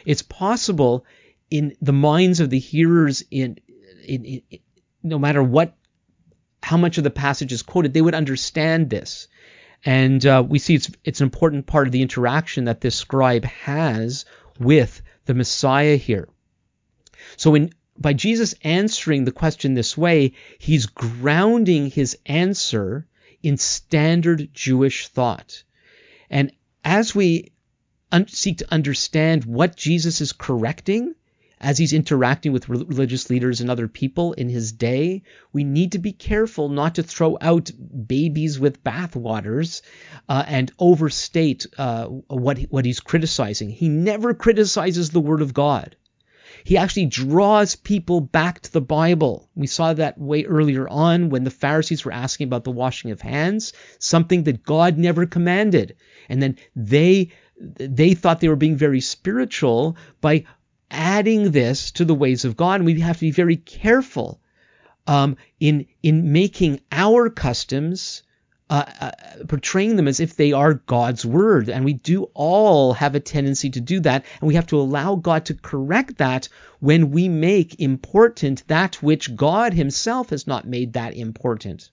It's 0.04 0.22
possible 0.22 1.04
in 1.48 1.76
the 1.80 1.92
minds 1.92 2.40
of 2.40 2.50
the 2.50 2.58
hearers 2.58 3.22
in, 3.30 3.58
in, 4.04 4.24
in 4.24 4.42
no 5.02 5.18
matter 5.18 5.42
what 5.42 5.76
how 6.62 6.76
much 6.76 6.98
of 6.98 7.04
the 7.04 7.10
passage 7.10 7.52
is 7.52 7.62
quoted, 7.62 7.94
they 7.94 8.02
would 8.02 8.14
understand 8.14 8.90
this. 8.90 9.28
And 9.84 10.24
uh, 10.26 10.44
we 10.46 10.58
see 10.58 10.74
it's, 10.74 10.90
it's 11.04 11.20
an 11.20 11.24
important 11.24 11.66
part 11.66 11.86
of 11.86 11.92
the 11.92 12.02
interaction 12.02 12.66
that 12.66 12.82
this 12.82 12.94
scribe 12.94 13.44
has 13.44 14.26
with 14.58 15.00
the 15.24 15.34
Messiah 15.34 15.96
here. 15.96 16.28
So 17.36 17.54
in, 17.54 17.72
by 17.96 18.12
Jesus 18.12 18.54
answering 18.62 19.24
the 19.24 19.32
question 19.32 19.74
this 19.74 19.96
way, 19.96 20.32
he's 20.58 20.86
grounding 20.86 21.90
his 21.90 22.18
answer 22.26 23.06
in 23.42 23.56
standard 23.56 24.50
Jewish 24.52 25.08
thought. 25.08 25.62
And 26.28 26.52
as 26.84 27.14
we 27.14 27.52
un- 28.12 28.28
seek 28.28 28.58
to 28.58 28.72
understand 28.72 29.44
what 29.46 29.76
Jesus 29.76 30.20
is 30.20 30.32
correcting, 30.32 31.14
as 31.60 31.76
he's 31.76 31.92
interacting 31.92 32.52
with 32.52 32.68
religious 32.68 33.28
leaders 33.28 33.60
and 33.60 33.70
other 33.70 33.86
people 33.86 34.32
in 34.32 34.48
his 34.48 34.72
day, 34.72 35.22
we 35.52 35.62
need 35.62 35.92
to 35.92 35.98
be 35.98 36.12
careful 36.12 36.70
not 36.70 36.94
to 36.94 37.02
throw 37.02 37.36
out 37.40 37.70
babies 38.06 38.58
with 38.58 38.82
bathwaters 38.82 39.82
uh, 40.28 40.42
and 40.46 40.72
overstate 40.78 41.66
uh, 41.76 42.06
what 42.06 42.58
what 42.70 42.86
he's 42.86 43.00
criticizing. 43.00 43.68
He 43.68 43.88
never 43.88 44.32
criticizes 44.32 45.10
the 45.10 45.20
Word 45.20 45.42
of 45.42 45.52
God. 45.52 45.96
He 46.64 46.76
actually 46.76 47.06
draws 47.06 47.76
people 47.76 48.20
back 48.20 48.60
to 48.60 48.72
the 48.72 48.80
Bible. 48.80 49.48
We 49.54 49.66
saw 49.66 49.92
that 49.92 50.18
way 50.18 50.44
earlier 50.44 50.88
on 50.88 51.30
when 51.30 51.44
the 51.44 51.50
Pharisees 51.50 52.04
were 52.04 52.12
asking 52.12 52.46
about 52.46 52.64
the 52.64 52.70
washing 52.70 53.10
of 53.10 53.20
hands, 53.20 53.72
something 53.98 54.44
that 54.44 54.62
God 54.62 54.98
never 54.98 55.26
commanded. 55.26 55.96
And 56.28 56.42
then 56.42 56.56
they 56.74 57.30
they 57.78 58.14
thought 58.14 58.40
they 58.40 58.48
were 58.48 58.56
being 58.56 58.76
very 58.76 59.02
spiritual 59.02 59.96
by 60.22 60.44
adding 60.90 61.50
this 61.50 61.90
to 61.92 62.04
the 62.04 62.14
ways 62.14 62.44
of 62.44 62.56
God. 62.56 62.80
And 62.80 62.86
we 62.86 63.00
have 63.00 63.16
to 63.16 63.20
be 63.20 63.30
very 63.30 63.56
careful 63.56 64.40
um, 65.06 65.36
in 65.58 65.86
in 66.02 66.32
making 66.32 66.80
our 66.92 67.30
customs. 67.30 68.22
Uh, 68.68 68.84
uh, 69.00 69.10
portraying 69.48 69.96
them 69.96 70.06
as 70.06 70.20
if 70.20 70.36
they 70.36 70.52
are 70.52 70.74
God's 70.74 71.26
word. 71.26 71.68
And 71.68 71.84
we 71.84 71.92
do 71.92 72.30
all 72.34 72.92
have 72.92 73.16
a 73.16 73.20
tendency 73.20 73.68
to 73.70 73.80
do 73.80 73.98
that. 73.98 74.24
And 74.40 74.46
we 74.46 74.54
have 74.54 74.68
to 74.68 74.78
allow 74.78 75.16
God 75.16 75.46
to 75.46 75.54
correct 75.54 76.18
that 76.18 76.48
when 76.78 77.10
we 77.10 77.28
make 77.28 77.80
important 77.80 78.62
that 78.68 79.02
which 79.02 79.34
God 79.34 79.74
Himself 79.74 80.30
has 80.30 80.46
not 80.46 80.68
made 80.68 80.92
that 80.92 81.16
important. 81.16 81.90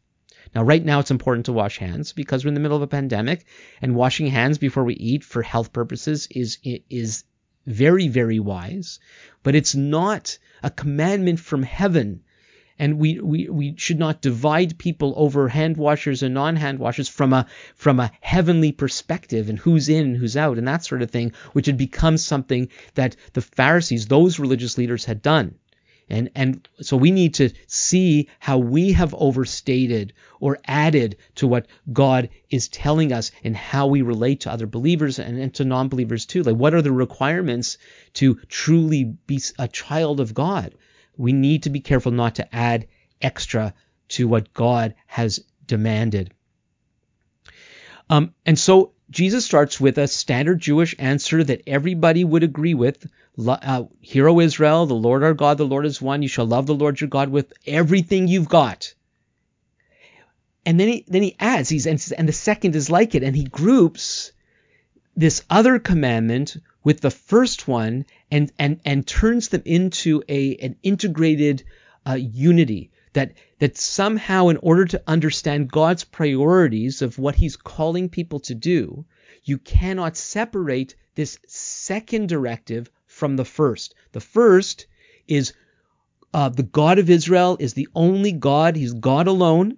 Now, 0.54 0.64
right 0.64 0.84
now, 0.84 1.00
it's 1.00 1.12
important 1.12 1.48
to 1.48 1.54
wash 1.54 1.78
hands 1.78 2.14
because 2.14 2.44
we're 2.44 2.50
in 2.50 2.54
the 2.54 2.60
middle 2.60 2.78
of 2.78 2.84
a 2.84 2.88
pandemic, 2.88 3.46
and 3.82 3.96
washing 3.96 4.28
hands 4.28 4.58
before 4.58 4.84
we 4.84 4.94
eat 4.96 5.24
for 5.24 5.42
health 5.42 5.74
purposes 5.74 6.28
is 6.32 6.58
is 6.64 7.24
very, 7.68 8.08
very 8.08 8.40
wise, 8.40 9.00
but 9.44 9.54
it's 9.54 9.76
not 9.76 10.40
a 10.64 10.72
commandment 10.72 11.40
from 11.40 11.62
heaven. 11.62 12.22
And 12.80 12.98
we, 12.98 13.20
we, 13.20 13.50
we 13.50 13.76
should 13.78 14.00
not 14.00 14.22
divide 14.22 14.78
people 14.78 15.14
over 15.18 15.50
hand 15.50 15.78
washers 15.78 16.24
and 16.24 16.34
non-hand 16.34 16.80
washers 16.80 17.10
from 17.10 17.34
a 17.34 17.48
from 17.76 18.00
a 18.00 18.12
heavenly 18.22 18.72
perspective 18.72 19.50
and 19.50 19.60
who's 19.60 19.90
in 19.90 20.16
who's 20.16 20.38
out 20.38 20.58
and 20.58 20.68
that 20.68 20.86
sort 20.86 21.02
of 21.02 21.12
thing, 21.12 21.34
which 21.54 21.66
had 21.66 21.78
become 21.78 22.18
something 22.18 22.70
that 22.94 23.16
the 23.34 23.42
Pharisees, 23.42 24.08
those 24.08 24.40
religious 24.40 24.78
leaders, 24.78 25.06
had 25.06 25.22
done. 25.22 25.56
And, 26.10 26.30
and 26.36 26.68
so 26.82 26.96
we 26.96 27.12
need 27.12 27.34
to 27.36 27.50
see 27.68 28.30
how 28.40 28.58
we 28.58 28.94
have 28.94 29.14
overstated 29.14 30.14
or 30.40 30.60
added 30.66 31.18
to 31.36 31.48
what 31.48 31.68
God 31.92 32.30
is 32.50 32.70
telling 32.70 33.12
us 33.12 33.32
and 33.44 33.56
how 33.56 33.88
we 33.88 34.02
relate 34.02 34.42
to 34.42 34.52
other 34.52 34.68
believers 34.68 35.20
and, 35.20 35.38
and 35.38 35.54
to 35.56 35.66
non 35.66 35.90
believers 35.90 36.26
too. 36.26 36.44
Like, 36.44 36.56
what 36.56 36.74
are 36.74 36.82
the 36.82 36.92
requirements 36.92 37.78
to 38.14 38.36
truly 38.48 39.04
be 39.04 39.42
a 39.60 39.68
child 39.68 40.20
of 40.20 40.34
God? 40.34 40.76
We 41.18 41.34
need 41.34 41.64
to 41.64 41.70
be 41.70 41.82
careful 41.82 42.12
not 42.12 42.36
to 42.36 42.56
add 42.56 42.88
extra 43.22 43.74
to 44.10 44.28
what 44.28 44.54
God 44.54 44.96
has 45.08 45.44
demanded. 45.66 46.34
Um, 48.10 48.34
and 48.46 48.58
so 48.58 48.94
Jesus 49.10 49.46
starts 49.46 49.80
with 49.80 49.98
a 49.98 50.08
standard 50.08 50.60
Jewish 50.60 50.96
answer 51.00 51.44
that 51.44 51.64
everybody 51.68 52.24
would 52.24 52.44
agree 52.44 52.74
with. 52.74 53.06
Uh, 53.46 53.84
Hear, 54.02 54.30
O 54.30 54.40
Israel, 54.40 54.86
the 54.88 54.96
Lord 54.96 55.24
our 55.24 55.34
God, 55.34 55.58
the 55.58 55.66
Lord 55.66 55.86
is 55.86 56.02
one. 56.02 56.24
You 56.24 56.28
shall 56.28 56.48
love 56.48 56.66
the 56.66 56.74
Lord 56.76 57.00
your 57.00 57.08
God 57.08 57.30
with 57.30 57.54
everything 57.68 58.28
you've 58.28 58.50
got. 58.50 58.94
And 60.66 60.80
then 60.80 60.88
he 60.88 61.06
then 61.08 61.22
he 61.22 61.36
adds, 61.40 61.70
he's 61.70 61.86
and 61.88 62.00
the 62.28 62.34
second 62.34 62.76
is 62.76 62.90
like 62.90 63.16
it, 63.16 63.24
and 63.24 63.36
he 63.36 63.44
groups 63.44 64.32
this 65.16 65.44
other 65.50 65.80
commandment 65.80 66.58
with 66.84 67.02
the 67.02 67.12
first 67.12 67.68
one 67.68 68.06
and 68.32 68.52
and 68.58 68.80
and 68.86 69.06
turns 69.06 69.50
them 69.50 69.62
into 69.66 70.24
a 70.28 70.56
an 70.58 70.76
integrated 70.84 71.64
uh, 72.08 72.14
unity 72.14 72.92
that 73.14 73.34
that 73.60 73.78
somehow 73.78 74.50
in 74.50 74.58
order 74.58 74.86
to 74.86 75.04
understand 75.08 75.72
God's 75.72 76.04
priorities 76.04 77.02
of 77.02 77.18
what 77.18 77.36
he's 77.36 77.56
calling 77.56 78.10
people 78.10 78.40
to 78.42 78.56
do, 78.56 79.06
you 79.44 79.58
cannot 79.58 80.18
separate 80.18 80.96
this 81.16 81.40
second 81.48 82.30
directive 82.30 82.90
from 83.18 83.36
the 83.36 83.46
first. 83.46 83.96
The 84.12 84.22
first 84.22 84.88
is 85.28 85.54
uh, 86.34 86.50
the 86.50 86.64
God 86.64 87.00
of 87.00 87.10
Israel 87.10 87.58
is 87.60 87.74
the 87.74 87.88
only 87.96 88.32
God. 88.32 88.76
He's 88.76 88.94
God 88.94 89.28
alone. 89.28 89.78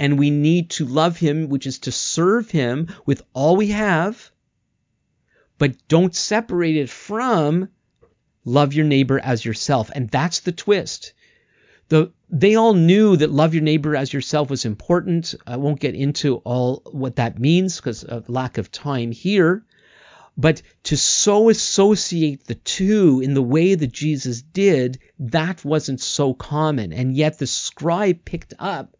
And 0.00 0.18
we 0.18 0.30
need 0.30 0.70
to 0.70 0.86
love 0.86 1.18
him, 1.18 1.48
which 1.48 1.66
is 1.66 1.80
to 1.80 1.92
serve 1.92 2.50
him 2.50 2.88
with 3.04 3.22
all 3.34 3.56
we 3.56 3.68
have, 3.68 4.30
but 5.58 5.76
don't 5.86 6.14
separate 6.14 6.76
it 6.76 6.88
from 6.88 7.68
love 8.44 8.72
your 8.72 8.86
neighbor 8.86 9.18
as 9.18 9.44
yourself. 9.44 9.90
And 9.94 10.08
that's 10.08 10.40
the 10.40 10.52
twist 10.52 11.12
the 11.92 12.10
they 12.30 12.54
all 12.54 12.72
knew 12.72 13.16
that 13.16 13.30
love 13.30 13.52
your 13.52 13.62
neighbor 13.62 13.94
as 13.94 14.14
yourself 14.14 14.48
was 14.48 14.64
important. 14.64 15.34
I 15.46 15.58
won't 15.58 15.78
get 15.78 15.94
into 15.94 16.36
all 16.36 16.80
what 16.90 17.16
that 17.16 17.38
means 17.38 17.76
because 17.76 18.02
of 18.02 18.30
lack 18.30 18.56
of 18.56 18.72
time 18.72 19.12
here. 19.12 19.62
But 20.36 20.62
to 20.84 20.96
so 20.96 21.50
associate 21.50 22.46
the 22.46 22.54
two 22.54 23.20
in 23.20 23.34
the 23.34 23.42
way 23.42 23.74
that 23.74 23.92
Jesus 23.92 24.40
did, 24.40 24.98
that 25.18 25.64
wasn't 25.64 26.00
so 26.00 26.32
common. 26.32 26.92
And 26.92 27.14
yet 27.14 27.38
the 27.38 27.46
scribe 27.46 28.24
picked 28.24 28.54
up 28.58 28.96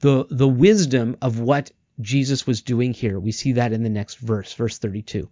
the, 0.00 0.26
the 0.30 0.46
wisdom 0.46 1.16
of 1.22 1.40
what 1.40 1.70
Jesus 2.00 2.46
was 2.46 2.60
doing 2.62 2.92
here. 2.92 3.18
We 3.18 3.32
see 3.32 3.52
that 3.52 3.72
in 3.72 3.82
the 3.82 3.88
next 3.88 4.18
verse, 4.18 4.52
verse 4.52 4.78
32. 4.78 5.28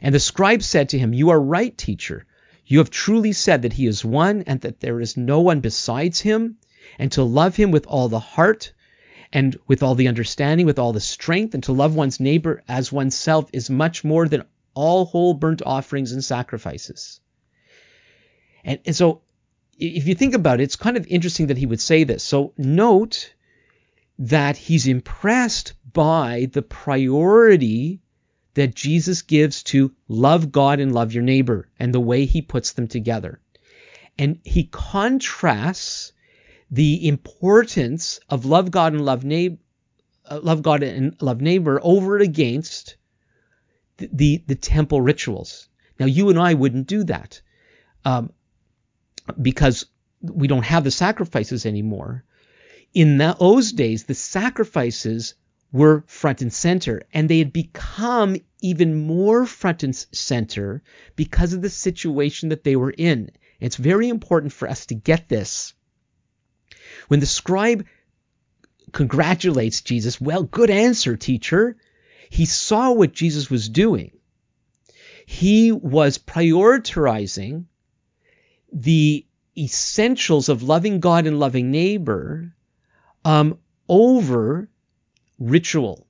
And 0.00 0.14
the 0.14 0.20
scribe 0.20 0.62
said 0.62 0.90
to 0.90 0.98
him, 0.98 1.12
You 1.12 1.30
are 1.30 1.40
right, 1.40 1.76
teacher. 1.76 2.24
You 2.64 2.78
have 2.78 2.90
truly 2.90 3.32
said 3.32 3.62
that 3.62 3.72
he 3.72 3.86
is 3.86 4.04
one 4.04 4.42
and 4.42 4.60
that 4.60 4.80
there 4.80 5.00
is 5.00 5.16
no 5.16 5.40
one 5.40 5.60
besides 5.60 6.20
him, 6.20 6.56
and 6.98 7.10
to 7.12 7.24
love 7.24 7.56
him 7.56 7.72
with 7.72 7.86
all 7.86 8.08
the 8.08 8.20
heart 8.20 8.72
and 9.32 9.58
with 9.66 9.82
all 9.82 9.94
the 9.94 10.08
understanding, 10.08 10.66
with 10.66 10.78
all 10.78 10.92
the 10.92 11.00
strength, 11.00 11.54
and 11.54 11.64
to 11.64 11.72
love 11.72 11.94
one's 11.94 12.20
neighbor 12.20 12.62
as 12.68 12.92
oneself 12.92 13.50
is 13.52 13.68
much 13.68 14.04
more 14.04 14.28
than 14.28 14.44
all 14.74 15.04
whole 15.04 15.34
burnt 15.34 15.62
offerings 15.64 16.12
and 16.12 16.24
sacrifices. 16.24 17.20
And, 18.64 18.80
and 18.84 18.96
so, 18.96 19.22
if 19.78 20.08
you 20.08 20.14
think 20.14 20.34
about 20.34 20.60
it, 20.60 20.64
it's 20.64 20.76
kind 20.76 20.96
of 20.96 21.06
interesting 21.06 21.46
that 21.48 21.58
he 21.58 21.66
would 21.66 21.80
say 21.80 22.04
this. 22.04 22.22
So, 22.22 22.52
note 22.56 23.32
that 24.18 24.56
he's 24.56 24.86
impressed 24.86 25.74
by 25.92 26.48
the 26.52 26.62
priority 26.62 28.00
that 28.54 28.74
Jesus 28.74 29.22
gives 29.22 29.62
to 29.62 29.92
love 30.08 30.50
God 30.50 30.80
and 30.80 30.92
love 30.92 31.12
your 31.12 31.22
neighbor 31.22 31.68
and 31.78 31.94
the 31.94 32.00
way 32.00 32.24
he 32.24 32.42
puts 32.42 32.72
them 32.72 32.88
together. 32.88 33.40
And 34.18 34.40
he 34.44 34.64
contrasts 34.64 36.12
the 36.70 37.06
importance 37.06 38.18
of 38.28 38.44
love 38.44 38.70
God 38.70 38.92
and 38.92 39.04
love 39.04 39.24
neighbor, 39.24 39.58
uh, 40.28 40.40
love 40.42 40.62
God 40.62 40.82
and 40.82 41.16
love 41.22 41.40
neighbor 41.40 41.80
over 41.82 42.18
against 42.18 42.96
the, 43.98 44.42
the, 44.46 44.54
temple 44.54 45.00
rituals. 45.00 45.68
Now, 45.98 46.06
you 46.06 46.30
and 46.30 46.38
I 46.38 46.54
wouldn't 46.54 46.86
do 46.86 47.04
that 47.04 47.40
um, 48.04 48.32
because 49.40 49.86
we 50.22 50.46
don't 50.46 50.64
have 50.64 50.84
the 50.84 50.90
sacrifices 50.90 51.66
anymore. 51.66 52.24
In 52.94 53.18
those 53.18 53.72
days, 53.72 54.04
the 54.04 54.14
sacrifices 54.14 55.34
were 55.72 56.04
front 56.06 56.40
and 56.40 56.52
center, 56.52 57.02
and 57.12 57.28
they 57.28 57.38
had 57.38 57.52
become 57.52 58.36
even 58.60 58.94
more 59.06 59.44
front 59.46 59.82
and 59.82 59.94
center 59.94 60.82
because 61.14 61.52
of 61.52 61.62
the 61.62 61.70
situation 61.70 62.48
that 62.48 62.64
they 62.64 62.76
were 62.76 62.94
in. 62.96 63.30
It's 63.60 63.76
very 63.76 64.08
important 64.08 64.52
for 64.52 64.68
us 64.68 64.86
to 64.86 64.94
get 64.94 65.28
this. 65.28 65.74
When 67.08 67.20
the 67.20 67.26
scribe 67.26 67.84
congratulates 68.92 69.82
Jesus, 69.82 70.20
well, 70.20 70.44
good 70.44 70.70
answer, 70.70 71.16
teacher, 71.16 71.76
he 72.30 72.44
saw 72.44 72.92
what 72.92 73.12
Jesus 73.12 73.50
was 73.50 73.68
doing. 73.68 74.12
He 75.26 75.72
was 75.72 76.18
prioritizing 76.18 77.64
the 78.72 79.26
essentials 79.56 80.48
of 80.48 80.62
loving 80.62 81.00
God 81.00 81.26
and 81.26 81.40
loving 81.40 81.70
neighbor 81.70 82.54
um, 83.24 83.58
over 83.88 84.68
ritual. 85.38 86.06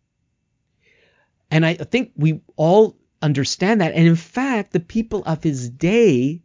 And 1.50 1.64
I 1.64 1.74
think 1.74 2.12
we 2.16 2.42
all 2.56 2.96
understand 3.22 3.80
that. 3.80 3.94
And 3.94 4.06
in 4.06 4.16
fact, 4.16 4.72
the 4.72 4.80
people 4.80 5.22
of 5.24 5.42
his 5.42 5.70
day 5.70 6.42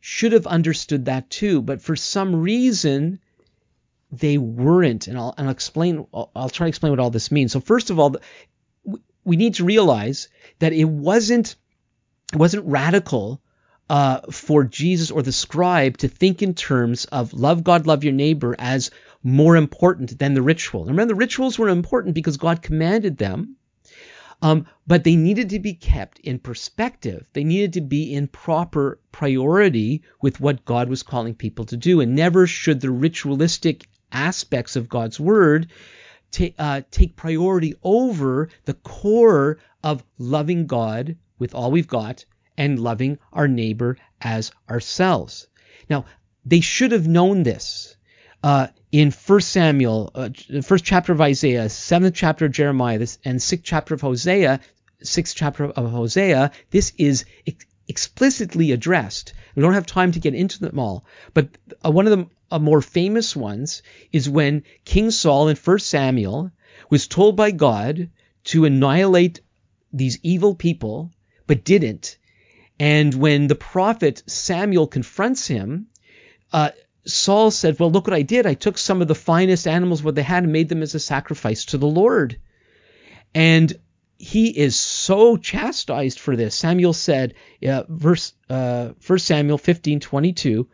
should 0.00 0.32
have 0.32 0.46
understood 0.46 1.06
that 1.06 1.28
too. 1.30 1.62
But 1.62 1.82
for 1.82 1.96
some 1.96 2.36
reason, 2.36 3.18
they 4.12 4.38
weren't. 4.38 5.08
And 5.08 5.18
I'll, 5.18 5.34
I'll 5.36 5.48
explain, 5.48 6.06
I'll, 6.14 6.30
I'll, 6.34 6.48
try 6.48 6.66
to 6.66 6.68
explain 6.68 6.92
what 6.92 7.00
all 7.00 7.10
this 7.10 7.32
means. 7.32 7.52
So 7.52 7.60
first 7.60 7.90
of 7.90 7.98
all, 7.98 8.16
we 9.26 9.36
need 9.36 9.54
to 9.54 9.64
realize 9.64 10.28
that 10.60 10.72
it 10.72 10.84
wasn't, 10.84 11.56
it 12.32 12.38
wasn't 12.38 12.64
radical 12.64 13.42
uh, 13.90 14.20
for 14.30 14.64
Jesus 14.64 15.10
or 15.10 15.22
the 15.22 15.32
scribe 15.32 15.98
to 15.98 16.08
think 16.08 16.42
in 16.42 16.54
terms 16.54 17.04
of 17.06 17.34
love 17.34 17.62
God, 17.62 17.86
love 17.86 18.04
your 18.04 18.12
neighbor 18.12 18.54
as 18.58 18.90
more 19.22 19.56
important 19.56 20.18
than 20.18 20.34
the 20.34 20.42
ritual. 20.42 20.84
Remember, 20.84 21.12
the 21.12 21.18
rituals 21.18 21.58
were 21.58 21.68
important 21.68 22.14
because 22.14 22.36
God 22.36 22.62
commanded 22.62 23.18
them, 23.18 23.56
um, 24.42 24.66
but 24.86 25.02
they 25.02 25.16
needed 25.16 25.50
to 25.50 25.58
be 25.58 25.74
kept 25.74 26.20
in 26.20 26.38
perspective. 26.38 27.26
They 27.32 27.44
needed 27.44 27.74
to 27.74 27.80
be 27.80 28.14
in 28.14 28.28
proper 28.28 29.00
priority 29.10 30.02
with 30.22 30.40
what 30.40 30.64
God 30.64 30.88
was 30.88 31.02
calling 31.02 31.34
people 31.34 31.64
to 31.66 31.76
do. 31.76 32.00
And 32.00 32.14
never 32.14 32.46
should 32.46 32.80
the 32.80 32.90
ritualistic 32.90 33.86
aspects 34.12 34.76
of 34.76 34.88
God's 34.88 35.18
word 35.18 35.68
t- 36.36 36.54
uh, 36.58 36.82
take 36.90 37.16
priority 37.16 37.74
over 37.82 38.50
the 38.66 38.74
core 38.74 39.58
of 39.82 40.04
loving 40.18 40.66
God 40.66 41.16
with 41.38 41.54
all 41.54 41.70
we've 41.70 41.88
got 41.88 42.26
and 42.58 42.78
loving 42.78 43.18
our 43.32 43.48
neighbor 43.48 43.96
as 44.20 44.52
ourselves. 44.68 45.48
Now, 45.88 46.04
they 46.44 46.60
should 46.60 46.92
have 46.92 47.08
known 47.08 47.42
this. 47.42 47.96
Uh, 48.42 48.68
in 48.92 49.10
1 49.10 49.40
Samuel, 49.40 50.10
uh, 50.14 50.28
first 50.62 50.84
chapter 50.84 51.12
of 51.12 51.20
Isaiah, 51.20 51.70
seventh 51.70 52.14
chapter 52.14 52.44
of 52.44 52.52
Jeremiah, 52.52 52.98
this, 52.98 53.18
and 53.24 53.40
sixth 53.40 53.64
chapter 53.64 53.94
of 53.94 54.02
Hosea, 54.02 54.60
sixth 55.02 55.34
chapter 55.34 55.64
of 55.64 55.90
Hosea, 55.90 56.52
this 56.70 56.92
is 56.98 57.24
explicitly 57.88 58.72
addressed. 58.72 59.32
We 59.54 59.62
don't 59.62 59.74
have 59.74 59.86
time 59.86 60.12
to 60.12 60.20
get 60.20 60.34
into 60.34 60.60
them 60.60 60.78
all, 60.78 61.04
but 61.34 61.48
uh, 61.84 61.90
one 61.90 62.06
of 62.06 62.18
the 62.18 62.26
uh, 62.50 62.58
more 62.58 62.82
famous 62.82 63.34
ones 63.34 63.82
is 64.12 64.28
when 64.28 64.62
King 64.84 65.10
Saul 65.10 65.48
in 65.48 65.56
1 65.56 65.78
Samuel 65.80 66.50
was 66.90 67.08
told 67.08 67.36
by 67.36 67.50
God 67.50 68.10
to 68.44 68.64
annihilate 68.64 69.40
these 69.92 70.18
evil 70.22 70.54
people, 70.54 71.10
but 71.46 71.64
didn't. 71.64 72.18
And 72.78 73.14
when 73.14 73.46
the 73.46 73.54
prophet 73.54 74.22
Samuel 74.26 74.86
confronts 74.86 75.46
him, 75.46 75.86
uh, 76.52 76.70
Saul 77.06 77.50
said, 77.50 77.78
Well, 77.78 77.90
look 77.90 78.06
what 78.06 78.14
I 78.14 78.22
did. 78.22 78.46
I 78.46 78.54
took 78.54 78.78
some 78.78 79.00
of 79.00 79.08
the 79.08 79.14
finest 79.14 79.66
animals 79.66 80.02
what 80.02 80.14
they 80.14 80.22
had 80.22 80.42
and 80.42 80.52
made 80.52 80.68
them 80.68 80.82
as 80.82 80.94
a 80.94 81.00
sacrifice 81.00 81.64
to 81.66 81.78
the 81.78 81.86
Lord. 81.86 82.38
And 83.34 83.72
he 84.18 84.48
is 84.48 84.76
so 84.76 85.36
chastised 85.36 86.18
for 86.18 86.36
this. 86.36 86.54
Samuel 86.54 86.92
said, 86.92 87.34
uh, 87.66 87.84
verse 87.88 88.32
uh, 88.48 88.90
1 89.06 89.18
Samuel 89.18 89.58
15 89.58 90.00
22, 90.00 90.68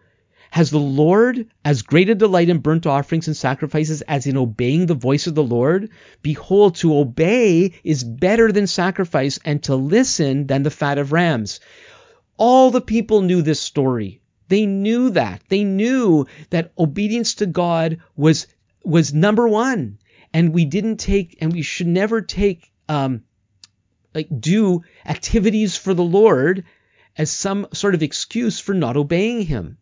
Has 0.50 0.70
the 0.70 0.78
Lord 0.78 1.46
as 1.64 1.82
great 1.82 2.08
a 2.08 2.14
delight 2.14 2.48
in 2.48 2.58
burnt 2.58 2.86
offerings 2.86 3.26
and 3.26 3.36
sacrifices 3.36 4.02
as 4.02 4.26
in 4.26 4.36
obeying 4.36 4.86
the 4.86 4.94
voice 4.94 5.26
of 5.26 5.34
the 5.34 5.42
Lord? 5.42 5.90
Behold, 6.22 6.76
to 6.76 6.96
obey 6.96 7.72
is 7.82 8.04
better 8.04 8.52
than 8.52 8.66
sacrifice, 8.66 9.38
and 9.44 9.62
to 9.64 9.74
listen 9.74 10.46
than 10.46 10.62
the 10.62 10.70
fat 10.70 10.98
of 10.98 11.12
rams. 11.12 11.60
All 12.36 12.70
the 12.70 12.80
people 12.80 13.22
knew 13.22 13.42
this 13.42 13.60
story. 13.60 14.20
They 14.48 14.66
knew 14.66 15.10
that. 15.10 15.42
They 15.48 15.64
knew 15.64 16.26
that 16.50 16.72
obedience 16.78 17.36
to 17.36 17.46
God 17.46 17.98
was 18.16 18.46
was 18.84 19.14
number 19.14 19.48
one, 19.48 19.98
and 20.32 20.52
we 20.52 20.64
didn't 20.64 20.98
take, 20.98 21.38
and 21.40 21.52
we 21.52 21.62
should 21.62 21.86
never 21.86 22.20
take, 22.20 22.72
um, 22.88 23.22
like 24.14 24.28
do 24.40 24.82
activities 25.06 25.76
for 25.76 25.94
the 25.94 26.04
Lord 26.04 26.64
as 27.16 27.30
some 27.30 27.66
sort 27.72 27.94
of 27.94 28.02
excuse 28.02 28.58
for 28.58 28.74
not 28.74 28.96
obeying 28.96 29.42
Him. 29.42 29.78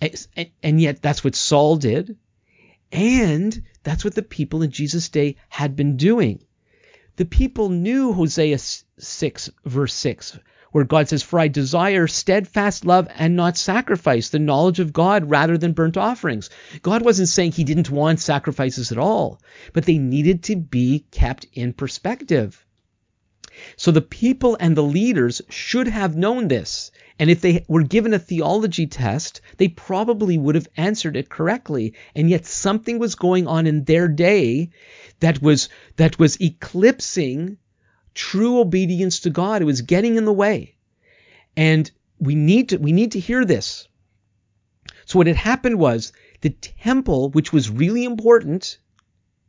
And, 0.00 0.50
and 0.62 0.80
yet, 0.80 1.02
that's 1.02 1.24
what 1.24 1.34
Saul 1.34 1.76
did, 1.76 2.16
and 2.92 3.62
that's 3.82 4.04
what 4.04 4.14
the 4.14 4.22
people 4.22 4.62
in 4.62 4.70
Jesus' 4.70 5.08
day 5.08 5.36
had 5.48 5.74
been 5.74 5.96
doing. 5.96 6.44
The 7.16 7.24
people 7.24 7.68
knew 7.68 8.12
Hosea 8.12 8.58
6, 8.58 9.50
verse 9.64 9.94
6 9.94 10.38
where 10.70 10.84
God 10.84 11.08
says, 11.08 11.22
For 11.22 11.38
I 11.38 11.48
desire 11.48 12.06
steadfast 12.06 12.84
love 12.84 13.08
and 13.14 13.36
not 13.36 13.56
sacrifice, 13.56 14.28
the 14.28 14.38
knowledge 14.38 14.80
of 14.80 14.92
God 14.92 15.30
rather 15.30 15.56
than 15.56 15.72
burnt 15.72 15.96
offerings. 15.96 16.50
God 16.82 17.02
wasn't 17.02 17.28
saying 17.28 17.52
he 17.52 17.64
didn't 17.64 17.90
want 17.90 18.20
sacrifices 18.20 18.92
at 18.92 18.98
all, 18.98 19.40
but 19.72 19.84
they 19.84 19.98
needed 19.98 20.42
to 20.44 20.56
be 20.56 21.06
kept 21.10 21.46
in 21.54 21.72
perspective. 21.72 22.64
So 23.76 23.90
the 23.90 24.00
people 24.00 24.56
and 24.60 24.76
the 24.76 24.82
leaders 24.82 25.42
should 25.48 25.88
have 25.88 26.16
known 26.16 26.48
this. 26.48 26.90
And 27.18 27.30
if 27.30 27.40
they 27.40 27.64
were 27.68 27.82
given 27.82 28.14
a 28.14 28.18
theology 28.18 28.86
test, 28.86 29.40
they 29.56 29.68
probably 29.68 30.38
would 30.38 30.54
have 30.54 30.68
answered 30.76 31.16
it 31.16 31.28
correctly. 31.28 31.94
And 32.14 32.30
yet 32.30 32.46
something 32.46 32.98
was 32.98 33.16
going 33.16 33.46
on 33.46 33.66
in 33.66 33.84
their 33.84 34.06
day 34.06 34.70
that 35.20 35.42
was 35.42 35.68
that 35.96 36.18
was 36.18 36.40
eclipsing 36.40 37.58
true 38.14 38.60
obedience 38.60 39.20
to 39.20 39.30
God. 39.30 39.62
It 39.62 39.66
was 39.66 39.82
getting 39.82 40.16
in 40.16 40.24
the 40.24 40.32
way. 40.32 40.74
And 41.56 41.90
we 42.18 42.34
need 42.34 42.70
to 42.70 42.76
we 42.76 42.92
need 42.92 43.12
to 43.12 43.20
hear 43.20 43.44
this. 43.44 43.88
So 45.06 45.18
what 45.18 45.26
had 45.26 45.36
happened 45.36 45.78
was 45.78 46.12
the 46.40 46.50
temple, 46.50 47.30
which 47.30 47.52
was 47.52 47.70
really 47.70 48.04
important, 48.04 48.78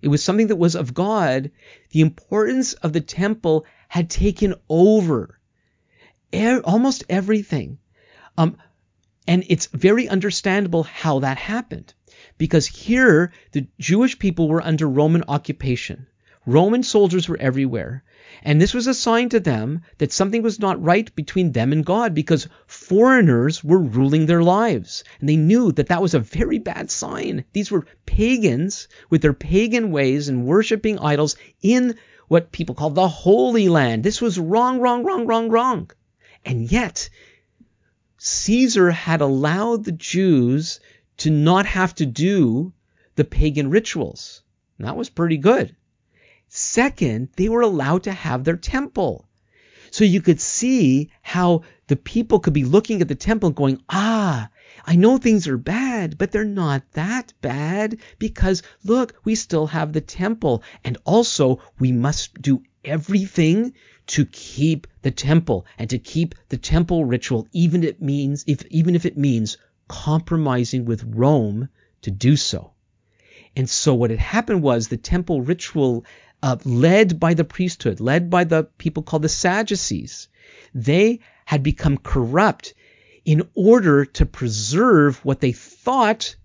it 0.02 0.08
was 0.08 0.24
something 0.24 0.48
that 0.48 0.56
was 0.56 0.76
of 0.76 0.94
God, 0.94 1.52
the 1.92 2.02
importance 2.02 2.74
of 2.74 2.94
the 2.94 3.02
temple 3.02 3.66
had 3.88 4.10
taken 4.10 4.56
over 4.70 5.40
er, 6.34 6.62
almost 6.64 7.04
everything. 7.10 7.80
Um, 8.38 8.58
and 9.28 9.44
it's 9.48 9.68
very 9.68 10.08
understandable 10.08 10.84
how 10.84 11.20
that 11.20 11.38
happened. 11.38 11.94
Because 12.38 12.66
here, 12.66 13.32
the 13.52 13.68
Jewish 13.80 14.18
people 14.18 14.48
were 14.48 14.62
under 14.62 14.88
Roman 14.88 15.24
occupation. 15.28 16.08
Roman 16.46 16.84
soldiers 16.84 17.28
were 17.28 17.38
everywhere. 17.40 18.04
And 18.44 18.62
this 18.62 18.74
was 18.74 18.88
a 18.88 18.94
sign 18.94 19.28
to 19.30 19.40
them 19.42 19.82
that 19.98 20.14
something 20.14 20.42
was 20.42 20.60
not 20.60 20.82
right 20.82 21.14
between 21.14 21.52
them 21.52 21.74
and 21.74 21.86
God 21.86 22.14
because 22.14 22.48
foreigners 22.66 23.62
were 23.64 23.80
ruling 23.80 24.26
their 24.26 24.42
lives. 24.42 25.04
And 25.20 25.28
they 25.28 25.36
knew 25.36 25.74
that 25.74 25.88
that 25.88 26.02
was 26.02 26.14
a 26.14 26.20
very 26.20 26.58
bad 26.58 26.90
sign. 26.90 27.44
These 27.52 27.72
were 27.72 27.86
pagans 28.06 28.88
with 29.10 29.22
their 29.22 29.34
pagan 29.34 29.92
ways 29.92 30.30
and 30.30 30.46
worshiping 30.46 30.98
idols 31.00 31.36
in 31.62 31.96
what 32.30 32.54
people 32.54 32.76
call 32.76 32.92
the 32.92 33.08
Holy 33.10 33.68
Land. 33.68 34.04
This 34.04 34.22
was 34.22 34.40
wrong, 34.40 34.80
wrong, 34.80 35.04
wrong, 35.04 35.26
wrong, 35.26 35.50
wrong. 35.50 35.92
And 36.46 36.72
yet, 36.72 37.10
Caesar 38.18 38.92
had 38.92 39.20
allowed 39.20 39.84
the 39.84 39.92
Jews 39.92 40.80
to 41.18 41.30
not 41.30 41.66
have 41.66 41.94
to 41.96 42.06
do 42.06 42.72
the 43.16 43.26
pagan 43.26 43.70
rituals. 43.70 44.42
And 44.78 44.88
that 44.88 44.96
was 44.96 45.10
pretty 45.10 45.38
good. 45.38 45.76
Second, 46.50 47.30
they 47.36 47.48
were 47.48 47.62
allowed 47.62 48.04
to 48.04 48.12
have 48.12 48.44
their 48.44 48.58
temple. 48.58 49.28
So 49.92 50.04
you 50.04 50.22
could 50.22 50.42
see 50.42 51.10
how 51.22 51.62
the 51.88 51.96
people 51.96 52.40
could 52.40 52.54
be 52.54 52.64
looking 52.66 53.02
at 53.02 53.08
the 53.08 53.16
temple 53.16 53.52
going, 53.52 53.82
ah, 53.90 54.50
I 54.86 54.96
know 54.96 55.18
things 55.18 55.48
are 55.48 55.58
bad, 55.58 56.18
but 56.18 56.32
they're 56.32 56.44
not 56.44 56.92
that 56.94 57.34
bad 57.42 57.98
because 58.18 58.64
look, 58.84 59.14
we 59.24 59.36
still 59.36 59.68
have 59.68 59.94
the 59.94 60.02
temple. 60.02 60.64
And 60.84 60.98
also, 61.06 61.60
we 61.80 61.92
must 61.92 62.42
do 62.42 62.64
everything 62.84 63.74
to 64.08 64.26
keep 64.26 64.88
the 65.04 65.12
temple 65.12 65.66
and 65.78 65.90
to 65.90 66.00
keep 66.00 66.34
the 66.50 66.58
temple 66.58 67.06
ritual, 67.06 67.48
even 67.52 67.84
it 67.84 68.02
means 68.02 68.44
if 68.48 68.66
even 68.68 68.96
if 68.96 69.06
it 69.06 69.18
means 69.18 69.58
compromising 69.88 70.86
with 70.86 71.04
Rome 71.04 71.70
to 72.02 72.12
do 72.12 72.36
so. 72.36 72.74
And 73.56 73.70
so 73.70 73.94
what 73.94 74.10
had 74.12 74.20
happened 74.20 74.62
was 74.62 74.88
the 74.88 74.98
temple 74.98 75.42
ritual, 75.42 76.06
uh, 76.42 76.58
led 76.64 77.20
by 77.20 77.34
the 77.34 77.44
priesthood, 77.44 78.00
led 78.00 78.30
by 78.30 78.44
the 78.44 78.64
people 78.64 79.04
called 79.04 79.24
the 79.24 79.30
Sadducees, 79.30 80.28
they 80.74 81.20
had 81.46 81.64
become 81.64 81.98
corrupt 81.98 82.74
in 83.26 83.48
order 83.54 84.06
to 84.06 84.26
preserve 84.26 85.24
what 85.26 85.40
they 85.40 85.52
thought 85.52 86.36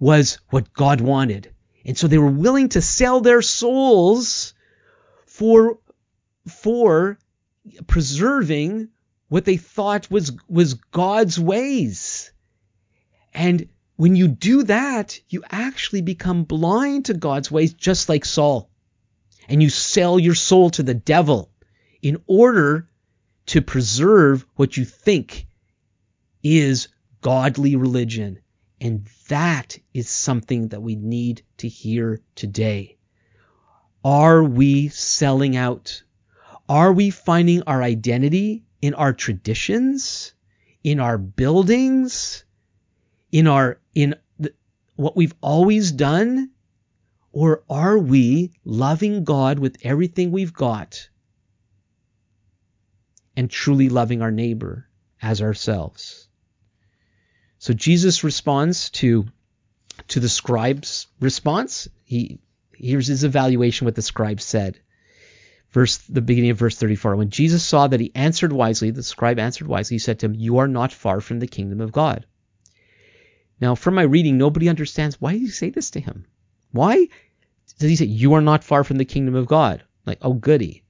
was 0.00 0.38
what 0.50 0.72
God 0.72 1.00
wanted. 1.00 1.52
And 1.84 1.96
so 1.98 2.08
they 2.08 2.18
were 2.18 2.30
willing 2.30 2.70
to 2.70 2.82
sell 2.82 3.20
their 3.20 3.42
souls 3.42 4.54
for, 5.26 5.78
for 6.48 7.18
preserving 7.86 8.88
what 9.28 9.44
they 9.44 9.56
thought 9.56 10.10
was, 10.10 10.32
was 10.48 10.74
God's 10.74 11.38
ways. 11.38 12.32
And 13.34 13.68
when 13.96 14.16
you 14.16 14.28
do 14.28 14.64
that, 14.64 15.18
you 15.28 15.44
actually 15.50 16.02
become 16.02 16.44
blind 16.44 17.06
to 17.06 17.14
God's 17.14 17.50
ways, 17.50 17.72
just 17.72 18.08
like 18.08 18.24
Saul. 18.24 18.68
And 19.48 19.62
you 19.62 19.70
sell 19.70 20.18
your 20.18 20.34
soul 20.34 20.70
to 20.70 20.82
the 20.82 20.94
devil 20.94 21.50
in 22.00 22.22
order 22.26 22.88
to 23.46 23.62
preserve 23.62 24.46
what 24.56 24.76
you 24.76 24.84
think 24.84 25.46
is 26.42 26.88
godly 27.20 27.76
religion. 27.76 28.40
And 28.80 29.08
that 29.28 29.78
is 29.94 30.08
something 30.08 30.68
that 30.68 30.82
we 30.82 30.96
need 30.96 31.42
to 31.58 31.68
hear 31.68 32.20
today. 32.34 32.96
Are 34.04 34.42
we 34.42 34.88
selling 34.88 35.56
out? 35.56 36.02
Are 36.68 36.92
we 36.92 37.10
finding 37.10 37.62
our 37.62 37.82
identity 37.82 38.64
in 38.80 38.94
our 38.94 39.12
traditions, 39.12 40.34
in 40.82 40.98
our 40.98 41.18
buildings, 41.18 42.44
in 43.30 43.46
our 43.46 43.80
in 43.94 44.16
the, 44.38 44.52
what 44.96 45.16
we've 45.16 45.34
always 45.40 45.92
done? 45.92 46.50
Or 47.32 47.64
are 47.68 47.98
we 47.98 48.52
loving 48.64 49.24
God 49.24 49.58
with 49.58 49.78
everything 49.82 50.30
we've 50.30 50.52
got 50.52 51.08
and 53.34 53.50
truly 53.50 53.88
loving 53.88 54.20
our 54.20 54.30
neighbor 54.30 54.86
as 55.20 55.40
ourselves? 55.40 56.28
So 57.58 57.72
Jesus 57.72 58.24
responds 58.24 58.90
to 58.90 59.26
to 60.08 60.20
the 60.20 60.28
scribe's 60.28 61.06
response. 61.20 61.88
He 62.04 62.40
here's 62.74 63.06
his 63.06 63.24
evaluation 63.24 63.86
what 63.86 63.94
the 63.94 64.02
scribe 64.02 64.40
said. 64.40 64.78
Verse 65.70 65.96
the 65.98 66.20
beginning 66.20 66.50
of 66.50 66.58
verse 66.58 66.76
34. 66.76 67.16
When 67.16 67.30
Jesus 67.30 67.64
saw 67.64 67.86
that 67.86 68.00
he 68.00 68.12
answered 68.14 68.52
wisely, 68.52 68.90
the 68.90 69.02
scribe 69.02 69.38
answered 69.38 69.66
wisely, 69.66 69.94
he 69.94 70.00
said 70.00 70.18
to 70.18 70.26
him, 70.26 70.34
You 70.34 70.58
are 70.58 70.68
not 70.68 70.92
far 70.92 71.22
from 71.22 71.38
the 71.38 71.46
kingdom 71.46 71.80
of 71.80 71.92
God. 71.92 72.26
Now, 73.58 73.74
from 73.74 73.94
my 73.94 74.02
reading, 74.02 74.36
nobody 74.36 74.68
understands 74.68 75.18
why 75.18 75.32
did 75.32 75.40
he 75.40 75.48
say 75.48 75.70
this 75.70 75.92
to 75.92 76.00
him? 76.00 76.26
Why 76.72 77.08
does 77.78 77.90
he 77.90 77.96
say, 77.96 78.06
You 78.06 78.34
are 78.34 78.40
not 78.40 78.64
far 78.64 78.82
from 78.84 78.98
the 78.98 79.04
kingdom 79.04 79.34
of 79.34 79.46
God? 79.46 79.82
Like, 80.06 80.18
oh, 80.22 80.32
goody. 80.32 80.82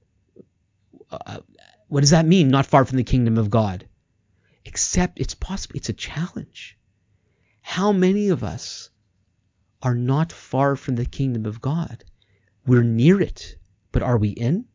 Uh, 1.11 1.39
what 1.87 2.01
does 2.01 2.09
that 2.09 2.25
mean, 2.25 2.49
not 2.49 2.65
far 2.65 2.85
from 2.85 2.97
the 2.97 3.03
kingdom 3.03 3.37
of 3.37 3.49
God? 3.49 3.87
Except 4.65 5.19
it's 5.19 5.35
possible, 5.35 5.75
it's 5.75 5.89
a 5.89 5.93
challenge. 5.93 6.77
How 7.61 7.91
many 7.91 8.29
of 8.29 8.43
us 8.43 8.89
are 9.81 9.93
not 9.93 10.31
far 10.31 10.75
from 10.75 10.95
the 10.95 11.05
kingdom 11.05 11.45
of 11.45 11.61
God? 11.61 12.03
We're 12.65 12.83
near 12.83 13.21
it, 13.21 13.57
but 13.91 14.01
are 14.01 14.17
we 14.17 14.29
in? 14.29 14.65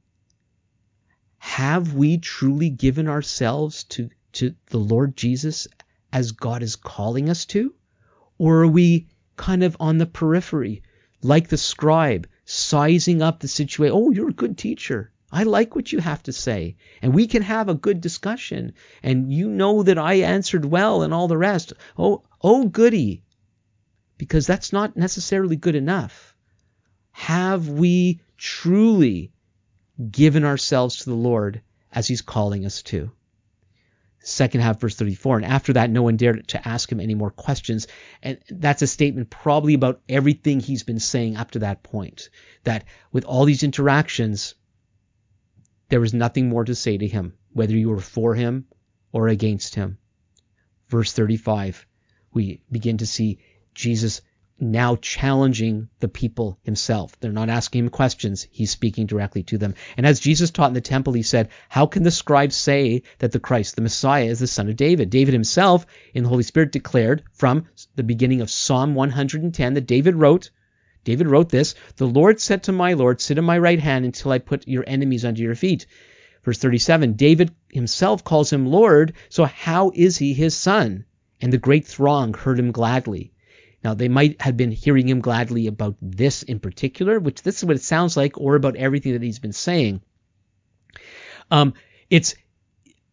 Have 1.38 1.94
we 1.94 2.18
truly 2.18 2.68
given 2.68 3.08
ourselves 3.08 3.84
to, 3.84 4.10
to 4.32 4.54
the 4.66 4.78
Lord 4.78 5.16
Jesus 5.16 5.66
as 6.12 6.32
God 6.32 6.62
is 6.62 6.76
calling 6.76 7.30
us 7.30 7.46
to? 7.46 7.74
Or 8.36 8.62
are 8.62 8.68
we 8.68 9.08
kind 9.36 9.62
of 9.62 9.76
on 9.80 9.98
the 9.98 10.06
periphery, 10.06 10.82
like 11.22 11.48
the 11.48 11.56
scribe, 11.56 12.28
sizing 12.44 13.22
up 13.22 13.40
the 13.40 13.48
situation? 13.48 13.96
Oh, 13.96 14.10
you're 14.10 14.30
a 14.30 14.32
good 14.32 14.56
teacher. 14.56 15.12
I 15.30 15.42
like 15.42 15.74
what 15.74 15.92
you 15.92 15.98
have 15.98 16.22
to 16.24 16.32
say. 16.32 16.76
And 17.02 17.14
we 17.14 17.26
can 17.26 17.42
have 17.42 17.68
a 17.68 17.74
good 17.74 18.00
discussion. 18.00 18.72
And 19.02 19.32
you 19.32 19.48
know 19.48 19.82
that 19.82 19.98
I 19.98 20.14
answered 20.14 20.64
well 20.64 21.02
and 21.02 21.12
all 21.12 21.28
the 21.28 21.36
rest. 21.36 21.74
Oh, 21.98 22.22
oh, 22.40 22.66
goody. 22.66 23.22
Because 24.16 24.46
that's 24.46 24.72
not 24.72 24.96
necessarily 24.96 25.56
good 25.56 25.74
enough. 25.74 26.34
Have 27.12 27.68
we 27.68 28.20
truly 28.36 29.32
given 30.10 30.44
ourselves 30.44 30.98
to 30.98 31.10
the 31.10 31.16
Lord 31.16 31.60
as 31.92 32.06
He's 32.06 32.22
calling 32.22 32.64
us 32.64 32.82
to? 32.84 33.10
Second 34.20 34.60
half, 34.60 34.80
verse 34.80 34.96
34. 34.96 35.36
And 35.36 35.46
after 35.46 35.74
that, 35.74 35.90
no 35.90 36.02
one 36.02 36.16
dared 36.16 36.48
to 36.48 36.68
ask 36.68 36.90
him 36.90 37.00
any 37.00 37.14
more 37.14 37.30
questions. 37.30 37.86
And 38.22 38.38
that's 38.50 38.82
a 38.82 38.86
statement 38.86 39.30
probably 39.30 39.74
about 39.74 40.00
everything 40.08 40.60
he's 40.60 40.82
been 40.82 40.98
saying 40.98 41.36
up 41.36 41.52
to 41.52 41.60
that 41.60 41.82
point. 41.82 42.28
That 42.64 42.84
with 43.12 43.24
all 43.24 43.44
these 43.44 43.62
interactions, 43.62 44.54
there 45.88 46.00
was 46.00 46.12
nothing 46.12 46.48
more 46.48 46.64
to 46.64 46.74
say 46.74 46.98
to 46.98 47.06
him, 47.06 47.34
whether 47.52 47.76
you 47.76 47.88
were 47.90 48.00
for 48.00 48.34
him 48.34 48.66
or 49.12 49.28
against 49.28 49.74
him. 49.74 49.98
Verse 50.88 51.12
35, 51.12 51.86
we 52.32 52.62
begin 52.70 52.98
to 52.98 53.06
see 53.06 53.38
Jesus 53.74 54.20
now 54.60 54.96
challenging 54.96 55.88
the 56.00 56.08
people 56.08 56.58
himself. 56.62 57.18
They're 57.20 57.30
not 57.30 57.48
asking 57.48 57.84
him 57.84 57.90
questions. 57.90 58.46
He's 58.50 58.70
speaking 58.70 59.06
directly 59.06 59.42
to 59.44 59.58
them. 59.58 59.74
And 59.96 60.06
as 60.06 60.20
Jesus 60.20 60.50
taught 60.50 60.68
in 60.68 60.74
the 60.74 60.80
temple, 60.80 61.12
he 61.12 61.22
said, 61.22 61.48
How 61.68 61.86
can 61.86 62.02
the 62.02 62.10
scribes 62.10 62.56
say 62.56 63.02
that 63.18 63.32
the 63.32 63.40
Christ, 63.40 63.76
the 63.76 63.82
Messiah, 63.82 64.24
is 64.24 64.40
the 64.40 64.46
son 64.46 64.68
of 64.68 64.76
David? 64.76 65.10
David 65.10 65.32
himself, 65.32 65.86
in 66.12 66.24
the 66.24 66.28
Holy 66.28 66.42
Spirit, 66.42 66.72
declared 66.72 67.22
from 67.32 67.66
the 67.94 68.02
beginning 68.02 68.40
of 68.40 68.50
Psalm 68.50 68.94
110 68.94 69.74
that 69.74 69.86
David 69.86 70.16
wrote, 70.16 70.50
David 71.04 71.28
wrote 71.28 71.48
this 71.48 71.74
The 71.96 72.06
Lord 72.06 72.40
said 72.40 72.64
to 72.64 72.72
my 72.72 72.94
Lord, 72.94 73.20
Sit 73.20 73.38
at 73.38 73.44
my 73.44 73.58
right 73.58 73.80
hand 73.80 74.04
until 74.04 74.32
I 74.32 74.38
put 74.38 74.66
your 74.66 74.84
enemies 74.86 75.24
under 75.24 75.40
your 75.40 75.54
feet. 75.54 75.86
Verse 76.42 76.58
37 76.58 77.12
David 77.12 77.52
himself 77.70 78.24
calls 78.24 78.52
him 78.52 78.66
Lord, 78.66 79.12
so 79.28 79.44
how 79.44 79.92
is 79.94 80.18
he 80.18 80.34
his 80.34 80.54
son? 80.54 81.04
And 81.40 81.52
the 81.52 81.58
great 81.58 81.86
throng 81.86 82.34
heard 82.34 82.58
him 82.58 82.72
gladly. 82.72 83.32
Now, 83.84 83.94
they 83.94 84.08
might 84.08 84.40
have 84.42 84.56
been 84.56 84.72
hearing 84.72 85.08
him 85.08 85.20
gladly 85.20 85.66
about 85.66 85.96
this 86.02 86.42
in 86.42 86.58
particular, 86.58 87.20
which 87.20 87.42
this 87.42 87.58
is 87.58 87.64
what 87.64 87.76
it 87.76 87.82
sounds 87.82 88.16
like, 88.16 88.38
or 88.38 88.56
about 88.56 88.76
everything 88.76 89.12
that 89.12 89.22
he's 89.22 89.38
been 89.38 89.52
saying. 89.52 90.00
Um, 91.50 91.74
it's 92.10 92.34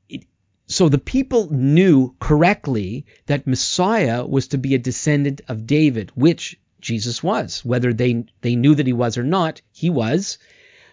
it, 0.10 0.26
so 0.66 0.90
the 0.90 0.98
people 0.98 1.52
knew 1.52 2.16
correctly 2.20 3.06
that 3.28 3.48
Messiah 3.48 4.26
was 4.26 4.50
to 4.50 4.58
be 4.58 4.74
a 4.74 4.80
descendant 4.80 5.42
of 5.48 5.68
David, 5.68 6.12
which 6.16 6.60
Jesus 6.82 7.22
was. 7.22 7.64
Whether 7.64 7.94
they, 7.94 8.26
they 8.42 8.56
knew 8.56 8.76
that 8.76 8.88
he 8.88 8.94
was 8.94 9.18
or 9.18 9.24
not, 9.24 9.62
he 9.72 9.90
was. 9.90 10.40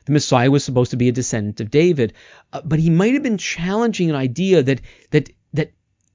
The 0.04 0.12
Messiah 0.12 0.50
was 0.50 0.64
supposed 0.64 0.90
to 0.90 0.96
be 0.96 1.08
a 1.08 1.12
descendant 1.12 1.60
of 1.60 1.70
David. 1.70 2.12
Uh, 2.52 2.60
but 2.64 2.78
he 2.78 2.90
might 2.90 3.14
have 3.14 3.22
been 3.22 3.38
challenging 3.38 4.10
an 4.10 4.16
idea 4.16 4.62
that, 4.62 4.80
that, 5.10 5.26
that 5.26 5.34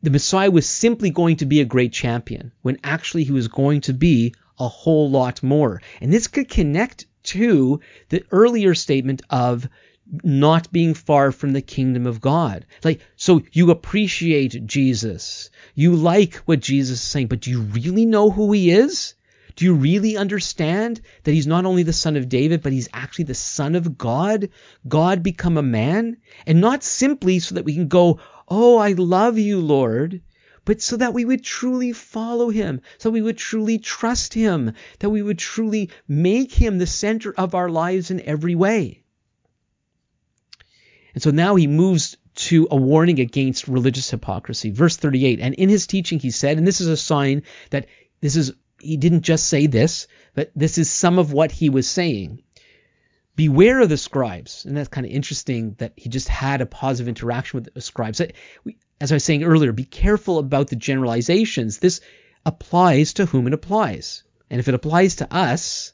the 0.02 0.10
Messiah 0.10 0.52
was 0.52 0.68
simply 0.68 1.10
going 1.10 1.38
to 1.38 1.46
be 1.46 1.62
a 1.62 1.66
great 1.66 1.92
champion, 1.92 2.52
when 2.62 2.78
actually 2.84 3.24
he 3.24 3.32
was 3.32 3.48
going 3.48 3.82
to 3.82 3.94
be 3.94 4.34
a 4.60 4.68
whole 4.68 5.10
lot 5.10 5.42
more. 5.44 5.82
And 6.02 6.12
this 6.12 6.28
could 6.28 6.50
connect 6.50 7.06
to 7.24 7.80
the 8.10 8.24
earlier 8.32 8.74
statement 8.74 9.22
of 9.30 9.68
not 10.24 10.72
being 10.72 10.94
far 10.94 11.32
from 11.32 11.52
the 11.52 11.62
kingdom 11.62 12.08
of 12.08 12.22
God. 12.22 12.66
Like, 12.84 13.02
so 13.18 13.42
you 13.52 13.72
appreciate 13.72 14.66
Jesus. 14.66 15.50
You 15.76 15.96
like 15.96 16.36
what 16.46 16.62
Jesus 16.62 17.02
is 17.02 17.08
saying, 17.08 17.28
but 17.28 17.42
do 17.42 17.52
you 17.52 17.62
really 17.62 18.06
know 18.06 18.30
who 18.30 18.52
he 18.54 18.72
is? 18.72 19.16
Do 19.58 19.66
you 19.66 19.74
really 19.74 20.16
understand 20.16 21.02
that 21.24 21.34
he's 21.34 21.48
not 21.48 21.66
only 21.66 21.82
the 21.82 21.92
son 21.92 22.16
of 22.16 22.30
David, 22.30 22.62
but 22.62 22.72
he's 22.72 22.90
actually 22.94 23.26
the 23.26 23.34
son 23.34 23.74
of 23.74 23.98
God? 23.98 24.50
God 24.88 25.24
become 25.24 25.58
a 25.58 25.64
man? 25.64 26.18
And 26.46 26.62
not 26.62 26.84
simply 26.84 27.40
so 27.40 27.56
that 27.56 27.66
we 27.66 27.74
can 27.74 27.88
go, 27.88 28.20
Oh, 28.48 28.78
I 28.78 28.92
love 28.92 29.40
you, 29.40 29.60
Lord, 29.60 30.22
but 30.64 30.80
so 30.80 30.96
that 30.98 31.16
we 31.16 31.26
would 31.26 31.44
truly 31.44 31.92
follow 31.92 32.52
him, 32.52 32.82
so 33.00 33.10
we 33.10 33.24
would 33.24 33.38
truly 33.38 33.80
trust 33.80 34.36
him, 34.36 34.74
that 35.00 35.10
we 35.10 35.24
would 35.24 35.40
truly 35.40 35.90
make 36.08 36.54
him 36.54 36.78
the 36.78 36.86
center 36.86 37.34
of 37.34 37.56
our 37.56 37.68
lives 37.68 38.12
in 38.12 38.22
every 38.22 38.54
way. 38.54 39.02
And 41.16 41.24
so 41.24 41.32
now 41.32 41.56
he 41.56 41.66
moves 41.66 42.16
to 42.36 42.68
a 42.70 42.76
warning 42.76 43.20
against 43.20 43.68
religious 43.68 44.12
hypocrisy. 44.12 44.70
Verse 44.70 44.98
38, 44.98 45.40
and 45.40 45.56
in 45.56 45.68
his 45.68 45.88
teaching 45.88 46.20
he 46.20 46.30
said, 46.30 46.60
and 46.60 46.68
this 46.68 46.80
is 46.80 46.88
a 46.88 46.96
sign 46.96 47.42
that 47.72 47.88
this 48.22 48.36
is 48.36 48.54
he 48.80 48.98
didn't 48.98 49.22
just 49.22 49.48
say 49.48 49.68
this, 49.68 50.08
but 50.34 50.52
this 50.56 50.78
is 50.78 50.90
some 50.90 51.20
of 51.20 51.34
what 51.34 51.52
he 51.52 51.70
was 51.70 51.88
saying. 51.88 52.44
Beware 53.36 53.82
of 53.82 53.90
the 53.90 53.98
scribes. 53.98 54.66
And 54.66 54.76
that's 54.76 54.90
kind 54.90 55.06
of 55.06 55.12
interesting 55.12 55.76
that 55.78 55.94
he 55.96 56.10
just 56.10 56.28
had 56.28 56.62
a 56.62 56.66
positive 56.66 57.08
interaction 57.08 57.58
with 57.58 57.74
the 57.74 57.82
scribes. 57.82 58.22
As 59.00 59.12
I 59.12 59.16
was 59.16 59.24
saying 59.24 59.44
earlier, 59.44 59.72
be 59.72 59.84
careful 59.84 60.40
about 60.40 60.70
the 60.70 60.76
generalizations. 60.76 61.78
This 61.78 62.02
applies 62.46 63.14
to 63.14 63.26
whom 63.26 63.48
it 63.48 63.54
applies. 63.54 64.24
And 64.50 64.60
if 64.60 64.68
it 64.68 64.74
applies 64.74 65.18
to 65.18 65.32
us, 65.34 65.94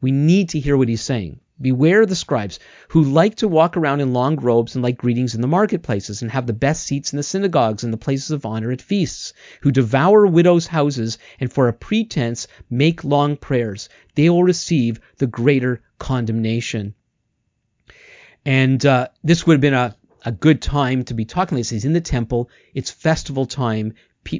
we 0.00 0.10
need 0.12 0.50
to 0.50 0.60
hear 0.60 0.76
what 0.76 0.88
he's 0.88 1.02
saying. 1.02 1.40
Beware 1.60 2.04
the 2.04 2.16
scribes 2.16 2.58
who 2.88 3.04
like 3.04 3.36
to 3.36 3.46
walk 3.46 3.76
around 3.76 4.00
in 4.00 4.12
long 4.12 4.36
robes 4.36 4.74
and 4.74 4.82
like 4.82 4.98
greetings 4.98 5.36
in 5.36 5.40
the 5.40 5.46
marketplaces 5.46 6.20
and 6.20 6.30
have 6.32 6.48
the 6.48 6.52
best 6.52 6.84
seats 6.84 7.12
in 7.12 7.16
the 7.16 7.22
synagogues 7.22 7.84
and 7.84 7.92
the 7.92 7.96
places 7.96 8.32
of 8.32 8.44
honor 8.44 8.72
at 8.72 8.82
feasts, 8.82 9.32
who 9.60 9.70
devour 9.70 10.26
widows' 10.26 10.66
houses 10.66 11.16
and 11.38 11.52
for 11.52 11.68
a 11.68 11.72
pretense 11.72 12.48
make 12.70 13.04
long 13.04 13.36
prayers. 13.36 13.88
They 14.16 14.28
will 14.28 14.42
receive 14.42 15.00
the 15.18 15.28
greater 15.28 15.80
condemnation. 15.98 16.94
And 18.44 18.84
uh, 18.84 19.08
this 19.22 19.46
would 19.46 19.54
have 19.54 19.60
been 19.60 19.74
a, 19.74 19.96
a 20.24 20.32
good 20.32 20.60
time 20.60 21.04
to 21.04 21.14
be 21.14 21.24
talking 21.24 21.56
this. 21.56 21.70
He's 21.70 21.84
in 21.84 21.92
the 21.92 22.00
temple. 22.00 22.50
It's 22.74 22.90
festival 22.90 23.46
time. 23.46 23.94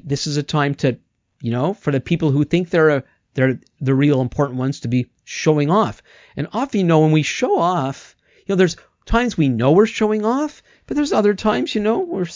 This 0.04 0.26
is 0.26 0.36
a 0.36 0.42
time 0.42 0.74
to, 0.76 0.98
you 1.40 1.52
know, 1.52 1.74
for 1.74 1.92
the 1.92 2.00
people 2.00 2.32
who 2.32 2.44
think 2.44 2.70
they're 2.70 2.90
a, 2.90 3.04
they're 3.34 3.60
the 3.80 3.94
real 3.94 4.20
important 4.20 4.58
ones 4.58 4.80
to 4.80 4.88
be 4.88 5.06
showing 5.24 5.70
off. 5.70 6.02
And 6.36 6.48
often, 6.52 6.80
you 6.80 6.86
know, 6.86 7.00
when 7.00 7.12
we 7.12 7.22
show 7.22 7.58
off, 7.58 8.14
you 8.38 8.52
know, 8.52 8.56
there's 8.56 8.76
times 9.06 9.36
we 9.36 9.48
know 9.48 9.72
we're 9.72 9.86
showing 9.86 10.24
off, 10.24 10.62
but 10.86 10.96
there's 10.96 11.12
other 11.12 11.34
times, 11.34 11.74
you 11.74 11.80
know, 11.80 11.98
we're 11.98 12.26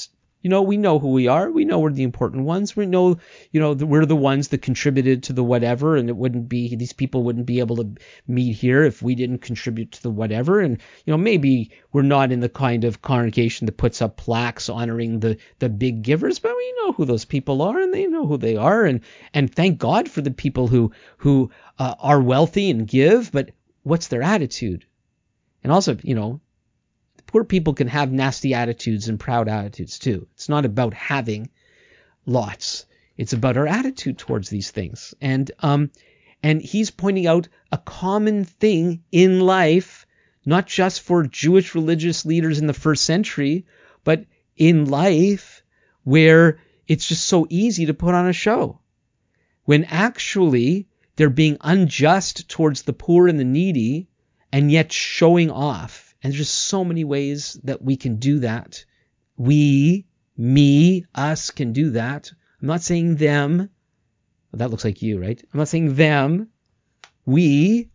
you 0.49 0.51
know, 0.51 0.63
we 0.63 0.79
know 0.79 0.99
who 0.99 1.11
we 1.11 1.29
are. 1.29 1.51
We 1.51 1.67
know 1.67 1.79
we're 1.79 1.93
the 1.93 2.05
important 2.05 2.47
ones. 2.47 2.75
We 2.75 2.87
know, 2.87 3.19
you 3.53 3.61
know, 3.61 3.75
we're 3.75 4.07
the 4.07 4.17
ones 4.17 4.49
that 4.49 4.63
contributed 4.63 5.25
to 5.25 5.35
the 5.35 5.45
whatever, 5.45 5.95
and 5.95 6.09
it 6.09 6.17
wouldn't 6.17 6.49
be 6.49 6.75
these 6.75 6.95
people 6.95 7.23
wouldn't 7.23 7.45
be 7.45 7.61
able 7.61 7.77
to 7.77 7.91
meet 8.27 8.55
here 8.55 8.83
if 8.83 9.03
we 9.03 9.15
didn't 9.15 9.43
contribute 9.43 9.93
to 9.93 10.03
the 10.03 10.09
whatever. 10.09 10.59
And 10.61 10.79
you 11.05 11.11
know, 11.11 11.19
maybe 11.19 11.71
we're 11.93 12.01
not 12.01 12.33
in 12.33 12.41
the 12.41 12.49
kind 12.49 12.85
of 12.85 13.03
congregation 13.03 13.67
that 13.67 13.77
puts 13.77 14.01
up 14.01 14.17
plaques 14.17 14.71
honoring 14.71 15.21
the 15.21 15.37
the 15.59 15.69
big 15.69 16.01
givers, 16.01 16.39
but 16.39 16.57
we 16.57 16.75
know 16.79 16.93
who 16.93 17.05
those 17.05 17.27
people 17.27 17.61
are, 17.61 17.79
and 17.79 17.93
they 17.93 18.07
know 18.07 18.27
who 18.27 18.39
they 18.39 18.57
are. 18.57 18.87
And 18.87 19.03
and 19.35 19.55
thank 19.55 19.79
God 19.79 20.09
for 20.09 20.23
the 20.23 20.31
people 20.31 20.67
who 20.67 20.93
who 21.19 21.51
uh, 21.79 21.95
are 21.99 22.23
wealthy 22.23 22.71
and 22.71 22.89
give, 22.89 23.31
but 23.33 23.51
what's 23.83 24.07
their 24.07 24.23
attitude? 24.23 24.87
And 25.63 25.71
also, 25.71 25.99
you 26.03 26.15
know, 26.15 26.41
poor 27.29 27.45
people 27.45 27.75
can 27.75 27.87
have 27.88 28.11
nasty 28.11 28.55
attitudes 28.55 29.09
and 29.09 29.21
proud 29.21 29.49
attitudes 29.49 29.99
too. 29.99 30.27
It's 30.33 30.49
not 30.49 30.64
about 30.64 30.95
having 30.95 31.51
lots. 32.27 32.87
It's 33.17 33.35
about 33.35 33.57
our 33.57 33.67
attitude 33.67 34.19
towards 34.19 34.49
these 34.49 34.71
things. 34.71 35.14
And 35.21 35.51
um, 35.61 35.91
and 36.43 36.62
he's 36.62 36.91
pointing 36.91 37.27
out 37.27 37.49
a 37.71 37.79
common 37.79 38.45
thing 38.45 39.03
in 39.12 39.41
life, 39.41 40.07
not 40.47 40.67
just 40.67 41.03
for 41.03 41.25
Jewish 41.25 41.75
religious 41.75 42.25
leaders 42.25 42.59
in 42.59 42.67
the 42.67 42.73
first 42.73 43.05
century, 43.05 43.67
but 44.05 44.25
in 44.57 44.87
life 44.87 45.62
where 46.05 46.59
it's 46.87 47.07
just 47.07 47.27
so 47.27 47.47
easy 47.51 47.87
to 47.87 47.95
put 47.95 48.14
on 48.14 48.29
a 48.29 48.33
show. 48.33 48.81
When 49.64 49.85
actually 49.85 50.88
they're 51.17 51.29
being 51.29 51.59
unjust 51.61 52.49
towards 52.49 52.83
the 52.83 52.95
poor 52.95 53.29
and 53.29 53.38
the 53.38 53.45
needy 53.45 54.09
and 54.51 54.73
yet 54.73 54.93
showing 54.93 55.51
off 55.51 56.08
and 56.22 56.33
there's 56.33 56.38
just 56.38 56.54
so 56.54 56.85
many 56.85 57.04
ways 57.04 57.59
that 57.64 57.83
we 57.83 57.96
can 57.96 58.16
do 58.16 58.40
that. 58.40 58.85
We, 59.37 60.07
me, 60.37 61.07
us 61.14 61.50
can 61.50 61.72
do 61.72 61.90
that. 61.90 62.31
I'm 62.61 62.68
not 62.68 62.83
saying 62.83 63.16
them. 63.16 63.59
Well, 64.50 64.59
that 64.59 64.70
looks 64.70 64.85
like 64.85 65.02
you, 65.02 65.20
right? 65.20 65.40
I'm 65.52 65.59
not 65.59 65.68
saying 65.68 65.94
them. 65.94 66.48
We, 67.24 67.90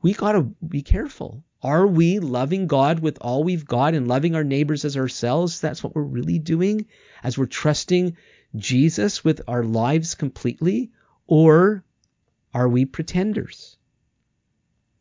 we 0.00 0.14
got 0.14 0.32
to 0.32 0.42
be 0.66 0.82
careful. 0.82 1.44
Are 1.62 1.86
we 1.86 2.18
loving 2.18 2.66
God 2.66 2.98
with 2.98 3.18
all 3.20 3.44
we've 3.44 3.64
got 3.64 3.94
and 3.94 4.08
loving 4.08 4.34
our 4.34 4.42
neighbors 4.42 4.84
as 4.84 4.96
ourselves? 4.96 5.60
That's 5.60 5.84
what 5.84 5.94
we're 5.94 6.02
really 6.02 6.40
doing 6.40 6.86
as 7.22 7.38
we're 7.38 7.46
trusting 7.46 8.16
Jesus 8.56 9.24
with 9.24 9.42
our 9.46 9.62
lives 9.62 10.14
completely? 10.16 10.90
Or 11.28 11.84
are 12.52 12.68
we 12.68 12.84
pretenders? 12.84 13.76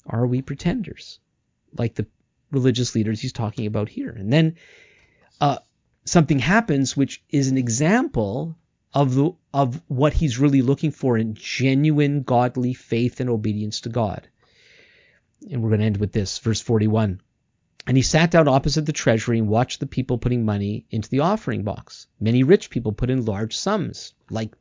Are 0.06 0.28
we 0.28 0.42
pretenders? 0.42 1.20
Like 1.76 1.96
the 1.96 2.06
religious 2.52 2.96
leaders 2.96 3.20
he's 3.20 3.34
talking 3.34 3.66
about 3.66 3.90
here. 3.90 4.10
And 4.10 4.32
then 4.32 4.56
uh, 5.40 5.58
something 6.06 6.40
happens 6.40 6.96
which 6.96 7.24
is 7.30 7.50
an 7.50 7.58
example 7.58 8.58
of 8.94 9.16
the 9.16 9.32
of 9.54 9.82
what 9.88 10.14
he's 10.14 10.40
really 10.40 10.62
looking 10.62 10.92
for 10.92 11.18
in 11.18 11.34
genuine 11.34 12.24
godly 12.24 12.74
faith 12.74 13.20
and 13.20 13.30
obedience 13.30 13.82
to 13.82 13.90
God. 13.90 14.28
And 15.50 15.62
we're 15.62 15.70
going 15.70 15.80
to 15.80 15.86
end 15.86 15.98
with 15.98 16.12
this, 16.12 16.40
verse 16.40 16.62
41. 16.62 17.22
And 17.88 17.98
he 17.98 18.04
sat 18.04 18.30
down 18.30 18.48
opposite 18.48 18.86
the 18.86 18.94
treasury 18.94 19.40
and 19.40 19.48
watched 19.48 19.80
the 19.80 19.88
people 19.88 20.20
putting 20.20 20.46
money 20.46 20.86
into 20.92 21.10
the 21.10 21.22
offering 21.22 21.64
box. 21.64 22.08
Many 22.20 22.44
rich 22.44 22.70
people 22.70 22.92
put 22.92 23.10
in 23.10 23.26
large 23.26 23.56
sums, 23.56 24.14
like 24.30 24.56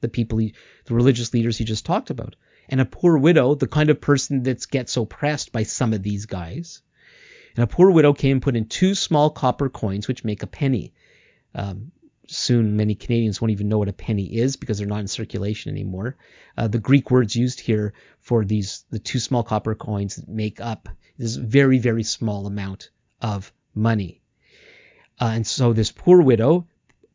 the 0.00 0.08
people, 0.08 0.38
he, 0.38 0.54
the 0.86 0.94
religious 0.94 1.32
leaders 1.32 1.56
he 1.56 1.64
just 1.64 1.86
talked 1.86 2.10
about. 2.10 2.34
And 2.68 2.80
a 2.80 2.84
poor 2.84 3.16
widow, 3.16 3.54
the 3.54 3.68
kind 3.68 3.90
of 3.90 4.00
person 4.00 4.42
that 4.42 4.68
gets 4.68 4.96
oppressed 4.96 5.52
by 5.52 5.62
some 5.62 5.92
of 5.92 6.02
these 6.02 6.26
guys, 6.26 6.82
and 7.56 7.64
a 7.64 7.66
poor 7.66 7.90
widow 7.90 8.12
came 8.12 8.32
and 8.32 8.42
put 8.42 8.56
in 8.56 8.66
two 8.66 8.94
small 8.94 9.30
copper 9.30 9.68
coins, 9.68 10.08
which 10.08 10.24
make 10.24 10.42
a 10.42 10.46
penny. 10.46 10.92
Um, 11.54 11.92
soon 12.26 12.76
many 12.76 12.94
Canadians 12.94 13.40
won't 13.40 13.52
even 13.52 13.68
know 13.68 13.78
what 13.78 13.88
a 13.88 13.92
penny 13.92 14.24
is 14.24 14.56
because 14.56 14.78
they're 14.78 14.86
not 14.86 15.00
in 15.00 15.08
circulation 15.08 15.70
anymore. 15.70 16.16
Uh, 16.56 16.68
the 16.68 16.78
Greek 16.78 17.10
words 17.10 17.36
used 17.36 17.60
here 17.60 17.92
for 18.20 18.44
these 18.44 18.84
the 18.90 18.98
two 18.98 19.18
small 19.18 19.42
copper 19.42 19.74
coins 19.74 20.22
make 20.26 20.60
up 20.60 20.88
this 21.18 21.36
very 21.36 21.78
very 21.78 22.02
small 22.02 22.46
amount 22.46 22.90
of 23.20 23.52
money. 23.74 24.20
Uh, 25.20 25.32
and 25.34 25.46
so 25.46 25.72
this 25.72 25.92
poor 25.92 26.20
widow 26.22 26.66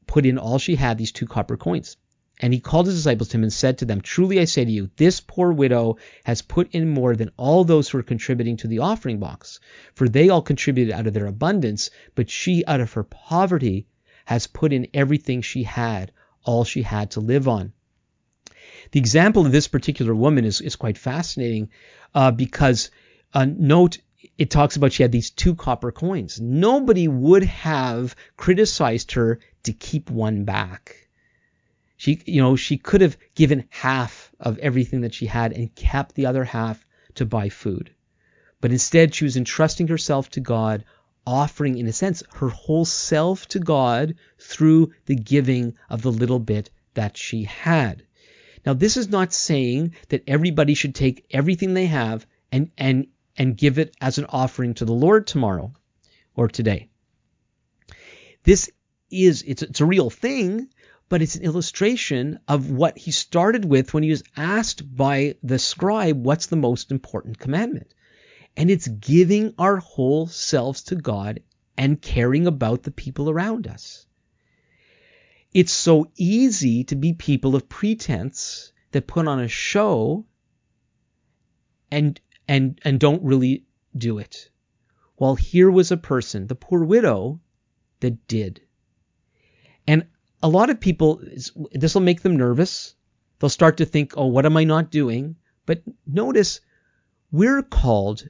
put 0.07 0.25
in 0.25 0.37
all 0.37 0.57
she 0.57 0.75
had, 0.75 0.97
these 0.97 1.11
two 1.11 1.27
copper 1.27 1.57
coins. 1.57 1.97
And 2.39 2.53
he 2.53 2.59
called 2.61 2.85
his 2.85 2.95
disciples 2.95 3.29
to 3.29 3.37
him 3.37 3.43
and 3.43 3.51
said 3.51 3.79
to 3.79 3.85
them, 3.85 3.99
Truly 3.99 4.39
I 4.39 4.45
say 4.45 4.63
to 4.63 4.71
you, 4.71 4.89
this 4.95 5.19
poor 5.19 5.51
widow 5.51 5.97
has 6.23 6.41
put 6.41 6.71
in 6.71 6.87
more 6.89 7.15
than 7.15 7.31
all 7.35 7.65
those 7.65 7.89
who 7.89 7.97
are 7.97 8.03
contributing 8.03 8.55
to 8.57 8.67
the 8.67 8.79
offering 8.79 9.19
box. 9.19 9.59
For 9.93 10.07
they 10.07 10.29
all 10.29 10.41
contributed 10.41 10.93
out 10.93 11.05
of 11.05 11.13
their 11.13 11.27
abundance, 11.27 11.89
but 12.15 12.29
she 12.29 12.63
out 12.65 12.79
of 12.79 12.93
her 12.93 13.03
poverty 13.03 13.87
has 14.25 14.47
put 14.47 14.71
in 14.71 14.87
everything 14.93 15.41
she 15.41 15.63
had, 15.63 16.13
all 16.43 16.63
she 16.63 16.81
had 16.81 17.11
to 17.11 17.19
live 17.19 17.47
on. 17.47 17.73
The 18.91 18.99
example 18.99 19.45
of 19.45 19.51
this 19.51 19.67
particular 19.67 20.15
woman 20.15 20.45
is, 20.45 20.61
is 20.61 20.75
quite 20.75 20.97
fascinating 20.97 21.69
uh, 22.15 22.31
because 22.31 22.89
uh, 23.33 23.45
note 23.45 23.97
it 24.37 24.49
talks 24.49 24.77
about 24.77 24.93
she 24.93 25.03
had 25.03 25.11
these 25.11 25.29
two 25.29 25.55
copper 25.55 25.91
coins. 25.91 26.39
Nobody 26.39 27.07
would 27.07 27.43
have 27.43 28.15
criticized 28.37 29.11
her 29.13 29.39
to 29.63 29.73
keep 29.73 30.09
one 30.09 30.45
back. 30.45 31.08
She, 31.99 32.21
you 32.25 32.41
know, 32.41 32.55
she 32.55 32.77
could 32.77 33.01
have 33.01 33.17
given 33.35 33.65
half 33.67 34.31
of 34.39 34.57
everything 34.59 35.01
that 35.01 35.13
she 35.13 35.25
had 35.25 35.51
and 35.51 35.75
kept 35.75 36.15
the 36.15 36.27
other 36.27 36.45
half 36.45 36.85
to 37.15 37.25
buy 37.25 37.49
food. 37.49 37.91
But 38.61 38.71
instead, 38.71 39.13
she 39.13 39.25
was 39.25 39.35
entrusting 39.35 39.89
herself 39.89 40.29
to 40.29 40.39
God, 40.39 40.85
offering, 41.27 41.77
in 41.77 41.87
a 41.87 41.91
sense, 41.91 42.23
her 42.35 42.47
whole 42.47 42.85
self 42.85 43.49
to 43.49 43.59
God 43.59 44.15
through 44.37 44.93
the 45.07 45.15
giving 45.15 45.75
of 45.89 46.01
the 46.01 46.09
little 46.09 46.39
bit 46.39 46.69
that 46.93 47.17
she 47.17 47.43
had. 47.43 48.03
Now, 48.65 48.73
this 48.73 48.95
is 48.95 49.09
not 49.09 49.33
saying 49.33 49.93
that 50.07 50.23
everybody 50.25 50.75
should 50.75 50.95
take 50.95 51.25
everything 51.31 51.73
they 51.73 51.87
have 51.87 52.25
and, 52.49 52.71
and, 52.77 53.07
and 53.35 53.57
give 53.57 53.77
it 53.77 53.93
as 53.99 54.17
an 54.17 54.25
offering 54.29 54.73
to 54.75 54.85
the 54.85 54.93
Lord 54.93 55.27
tomorrow 55.27 55.73
or 56.33 56.47
today. 56.47 56.87
This 58.43 58.71
is, 59.11 59.41
it's, 59.41 59.63
it's 59.63 59.81
a 59.81 59.85
real 59.85 60.09
thing, 60.09 60.69
but 61.09 61.23
it's 61.23 61.35
an 61.35 61.43
illustration 61.43 62.39
of 62.47 62.69
what 62.69 62.97
he 62.97 63.09
started 63.11 63.65
with 63.65 63.93
when 63.93 64.03
he 64.03 64.11
was 64.11 64.23
asked 64.37 64.95
by 64.95 65.35
the 65.41 65.57
scribe, 65.57 66.23
What's 66.23 66.45
the 66.45 66.55
most 66.55 66.91
important 66.91 67.39
commandment? 67.39 67.93
And 68.55 68.69
it's 68.69 68.87
giving 68.87 69.55
our 69.57 69.77
whole 69.77 70.27
selves 70.27 70.83
to 70.83 70.95
God 70.95 71.41
and 71.75 72.01
caring 72.01 72.45
about 72.45 72.83
the 72.83 72.91
people 72.91 73.29
around 73.29 73.67
us. 73.67 74.05
It's 75.51 75.71
so 75.71 76.11
easy 76.15 76.83
to 76.85 76.95
be 76.95 77.13
people 77.13 77.55
of 77.55 77.67
pretense 77.67 78.71
that 78.91 79.07
put 79.07 79.27
on 79.27 79.39
a 79.39 79.47
show 79.47 80.25
and 81.89 82.19
and 82.47 82.79
and 82.83 82.99
don't 82.99 83.23
really 83.23 83.65
do 83.97 84.19
it. 84.19 84.51
While 85.15 85.35
here 85.35 85.71
was 85.71 85.91
a 85.91 85.97
person, 85.97 86.45
the 86.45 86.55
poor 86.55 86.83
widow, 86.83 87.41
that 87.99 88.27
did. 88.27 88.61
A 90.41 90.47
lot 90.49 90.69
of 90.69 90.79
people, 90.79 91.21
this 91.71 91.93
will 91.93 92.01
make 92.01 92.21
them 92.21 92.37
nervous. 92.37 92.95
They'll 93.39 93.49
start 93.49 93.77
to 93.77 93.85
think, 93.85 94.13
oh, 94.15 94.27
what 94.27 94.45
am 94.45 94.57
I 94.57 94.63
not 94.63 94.91
doing? 94.91 95.35
But 95.65 95.83
notice 96.07 96.61
we're 97.31 97.61
called 97.61 98.27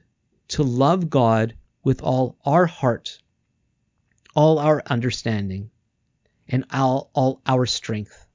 to 0.48 0.62
love 0.62 1.08
God 1.08 1.54
with 1.84 2.02
all 2.02 2.36
our 2.44 2.66
heart, 2.66 3.18
all 4.34 4.58
our 4.58 4.82
understanding, 4.86 5.70
and 6.48 6.64
all, 6.72 7.10
all 7.14 7.40
our 7.46 7.66
strength. 7.66 8.26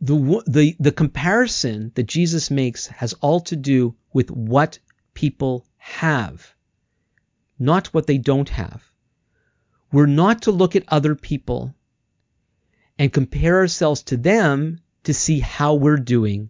The, 0.00 0.42
the, 0.46 0.76
the 0.80 0.92
comparison 0.92 1.92
that 1.94 2.06
Jesus 2.08 2.50
makes 2.50 2.88
has 2.88 3.12
all 3.14 3.40
to 3.42 3.56
do 3.56 3.94
with 4.12 4.30
what 4.30 4.80
people 5.14 5.64
have, 5.76 6.54
not 7.58 7.94
what 7.94 8.08
they 8.08 8.18
don't 8.18 8.48
have. 8.48 8.91
We're 9.92 10.06
not 10.06 10.42
to 10.42 10.52
look 10.52 10.74
at 10.74 10.84
other 10.88 11.14
people 11.14 11.74
and 12.98 13.12
compare 13.12 13.58
ourselves 13.58 14.02
to 14.04 14.16
them 14.16 14.80
to 15.04 15.12
see 15.12 15.40
how 15.40 15.74
we're 15.74 15.96
doing 15.96 16.48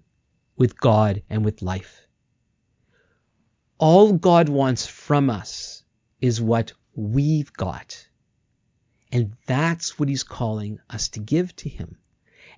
with 0.56 0.78
God 0.78 1.22
and 1.28 1.44
with 1.44 1.62
life. 1.62 2.06
All 3.78 4.12
God 4.12 4.48
wants 4.48 4.86
from 4.86 5.28
us 5.28 5.82
is 6.20 6.40
what 6.40 6.72
we've 6.94 7.52
got. 7.52 8.06
And 9.10 9.32
that's 9.46 9.98
what 9.98 10.08
he's 10.08 10.22
calling 10.22 10.78
us 10.88 11.08
to 11.10 11.20
give 11.20 11.54
to 11.56 11.68
him. 11.68 11.96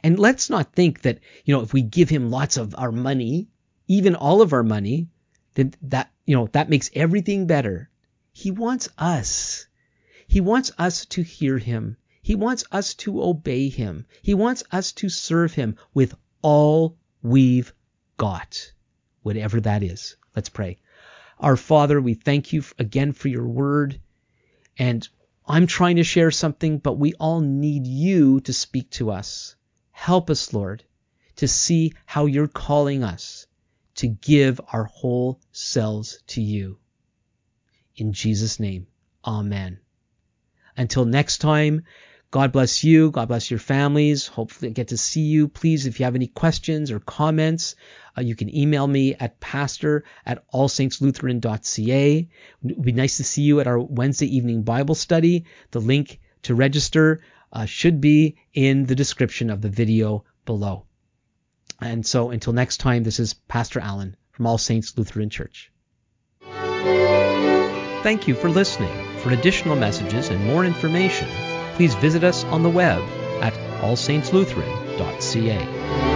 And 0.03 0.18
let's 0.18 0.51
not 0.51 0.75
think 0.75 1.01
that, 1.03 1.20
you 1.44 1.55
know, 1.55 1.62
if 1.62 1.73
we 1.73 1.81
give 1.81 2.11
him 2.11 2.31
lots 2.31 2.59
of 2.59 2.75
our 2.77 2.92
money, 2.92 3.49
even 3.88 4.14
all 4.14 4.42
of 4.42 4.53
our 4.53 4.62
money, 4.62 5.09
then 5.55 5.73
that, 5.83 6.11
you 6.27 6.37
know, 6.37 6.49
that 6.53 6.68
makes 6.68 6.90
everything 6.94 7.47
better. 7.47 7.88
He 8.33 8.51
wants 8.51 8.88
us. 8.99 9.66
He 10.35 10.40
wants 10.40 10.73
us 10.79 11.07
to 11.14 11.23
hear 11.23 11.59
him. 11.59 11.97
He 12.20 12.35
wants 12.35 12.64
us 12.73 12.94
to 12.94 13.23
obey 13.23 13.68
him. 13.68 14.05
He 14.20 14.35
wants 14.35 14.64
us 14.73 14.90
to 14.94 15.09
serve 15.09 15.55
him 15.55 15.77
with 15.94 16.12
all 16.42 16.97
we've 17.23 17.73
got, 18.16 18.73
whatever 19.23 19.61
that 19.61 19.85
is. 19.85 20.16
Let's 20.35 20.49
pray. 20.49 20.79
Our 21.38 21.57
Father, 21.57 22.01
we 22.01 22.14
thank 22.14 22.53
you 22.53 22.64
again 22.81 23.12
for 23.12 23.29
your 23.29 23.47
word. 23.47 24.01
And 24.77 25.09
I'm 25.47 25.68
trying 25.68 25.94
to 25.97 26.03
share 26.03 26.33
something, 26.33 26.79
but 26.79 26.99
we 26.99 27.12
all 27.20 27.40
need 27.40 27.87
you 27.87 28.40
to 28.40 28.53
speak 28.53 28.90
to 28.99 29.12
us. 29.12 29.55
Help 29.92 30.31
us, 30.31 30.53
Lord, 30.53 30.83
to 31.37 31.47
see 31.47 31.92
how 32.07 32.27
you're 32.27 32.49
calling 32.49 33.05
us 33.05 33.47
to 33.94 34.09
give 34.09 34.61
our 34.73 34.87
whole 34.87 35.38
selves 35.53 36.18
to 36.27 36.42
you. 36.42 36.81
In 37.94 38.12
Jesus' 38.12 38.59
name, 38.59 38.88
Amen. 39.25 39.79
Until 40.77 41.05
next 41.05 41.39
time, 41.39 41.85
God 42.31 42.51
bless 42.51 42.83
you. 42.83 43.13
God 43.13 43.29
bless 43.29 43.49
your 43.49 43.61
families. 43.61 44.27
Hopefully, 44.27 44.71
I 44.71 44.73
get 44.73 44.89
to 44.89 44.97
see 44.97 45.21
you. 45.21 45.47
Please, 45.47 45.87
if 45.87 46.01
you 46.01 46.05
have 46.05 46.17
any 46.17 46.27
questions 46.27 46.91
or 46.91 46.99
comments, 46.99 47.77
uh, 48.19 48.23
you 48.23 48.35
can 48.35 48.53
email 48.53 48.87
me 48.87 49.15
at 49.15 49.39
pastor 49.39 50.03
at 50.27 50.43
allsaintslutheran.ca. 50.51 52.19
It 52.19 52.29
would 52.63 52.83
be 52.83 52.93
nice 52.93 53.19
to 53.19 53.25
see 53.25 53.43
you 53.43 53.61
at 53.61 53.69
our 53.69 53.79
Wednesday 53.79 54.37
evening 54.37 54.63
Bible 54.63 54.97
study. 54.97 55.45
The 55.71 55.81
link 55.81 56.19
to 56.43 56.57
register 56.57 57.23
uh, 57.53 57.67
should 57.67 58.01
be 58.01 58.37
in 58.53 58.87
the 58.87 58.97
description 58.97 59.49
of 59.49 59.61
the 59.61 59.69
video 59.69 60.25
below. 60.45 60.87
And 61.81 62.05
so 62.05 62.31
until 62.31 62.53
next 62.53 62.79
time, 62.79 63.05
this 63.05 63.21
is 63.21 63.35
Pastor 63.35 63.79
Alan 63.79 64.17
from 64.33 64.49
All 64.49 64.59
Saints 64.59 64.99
Lutheran 64.99 65.31
Church. 65.31 65.71
Thank 68.03 68.27
you 68.27 68.35
for 68.35 68.51
listening. 68.51 69.13
For 69.25 69.33
additional 69.33 69.75
messages 69.75 70.29
and 70.29 70.45
more 70.45 70.67
information, 70.67 71.27
please 71.77 71.95
visit 71.95 72.25
us 72.25 72.45
on 72.45 72.63
the 72.63 72.69
web 72.69 73.03
at 73.41 73.55
allsaintslutheran.ca. 73.81 76.13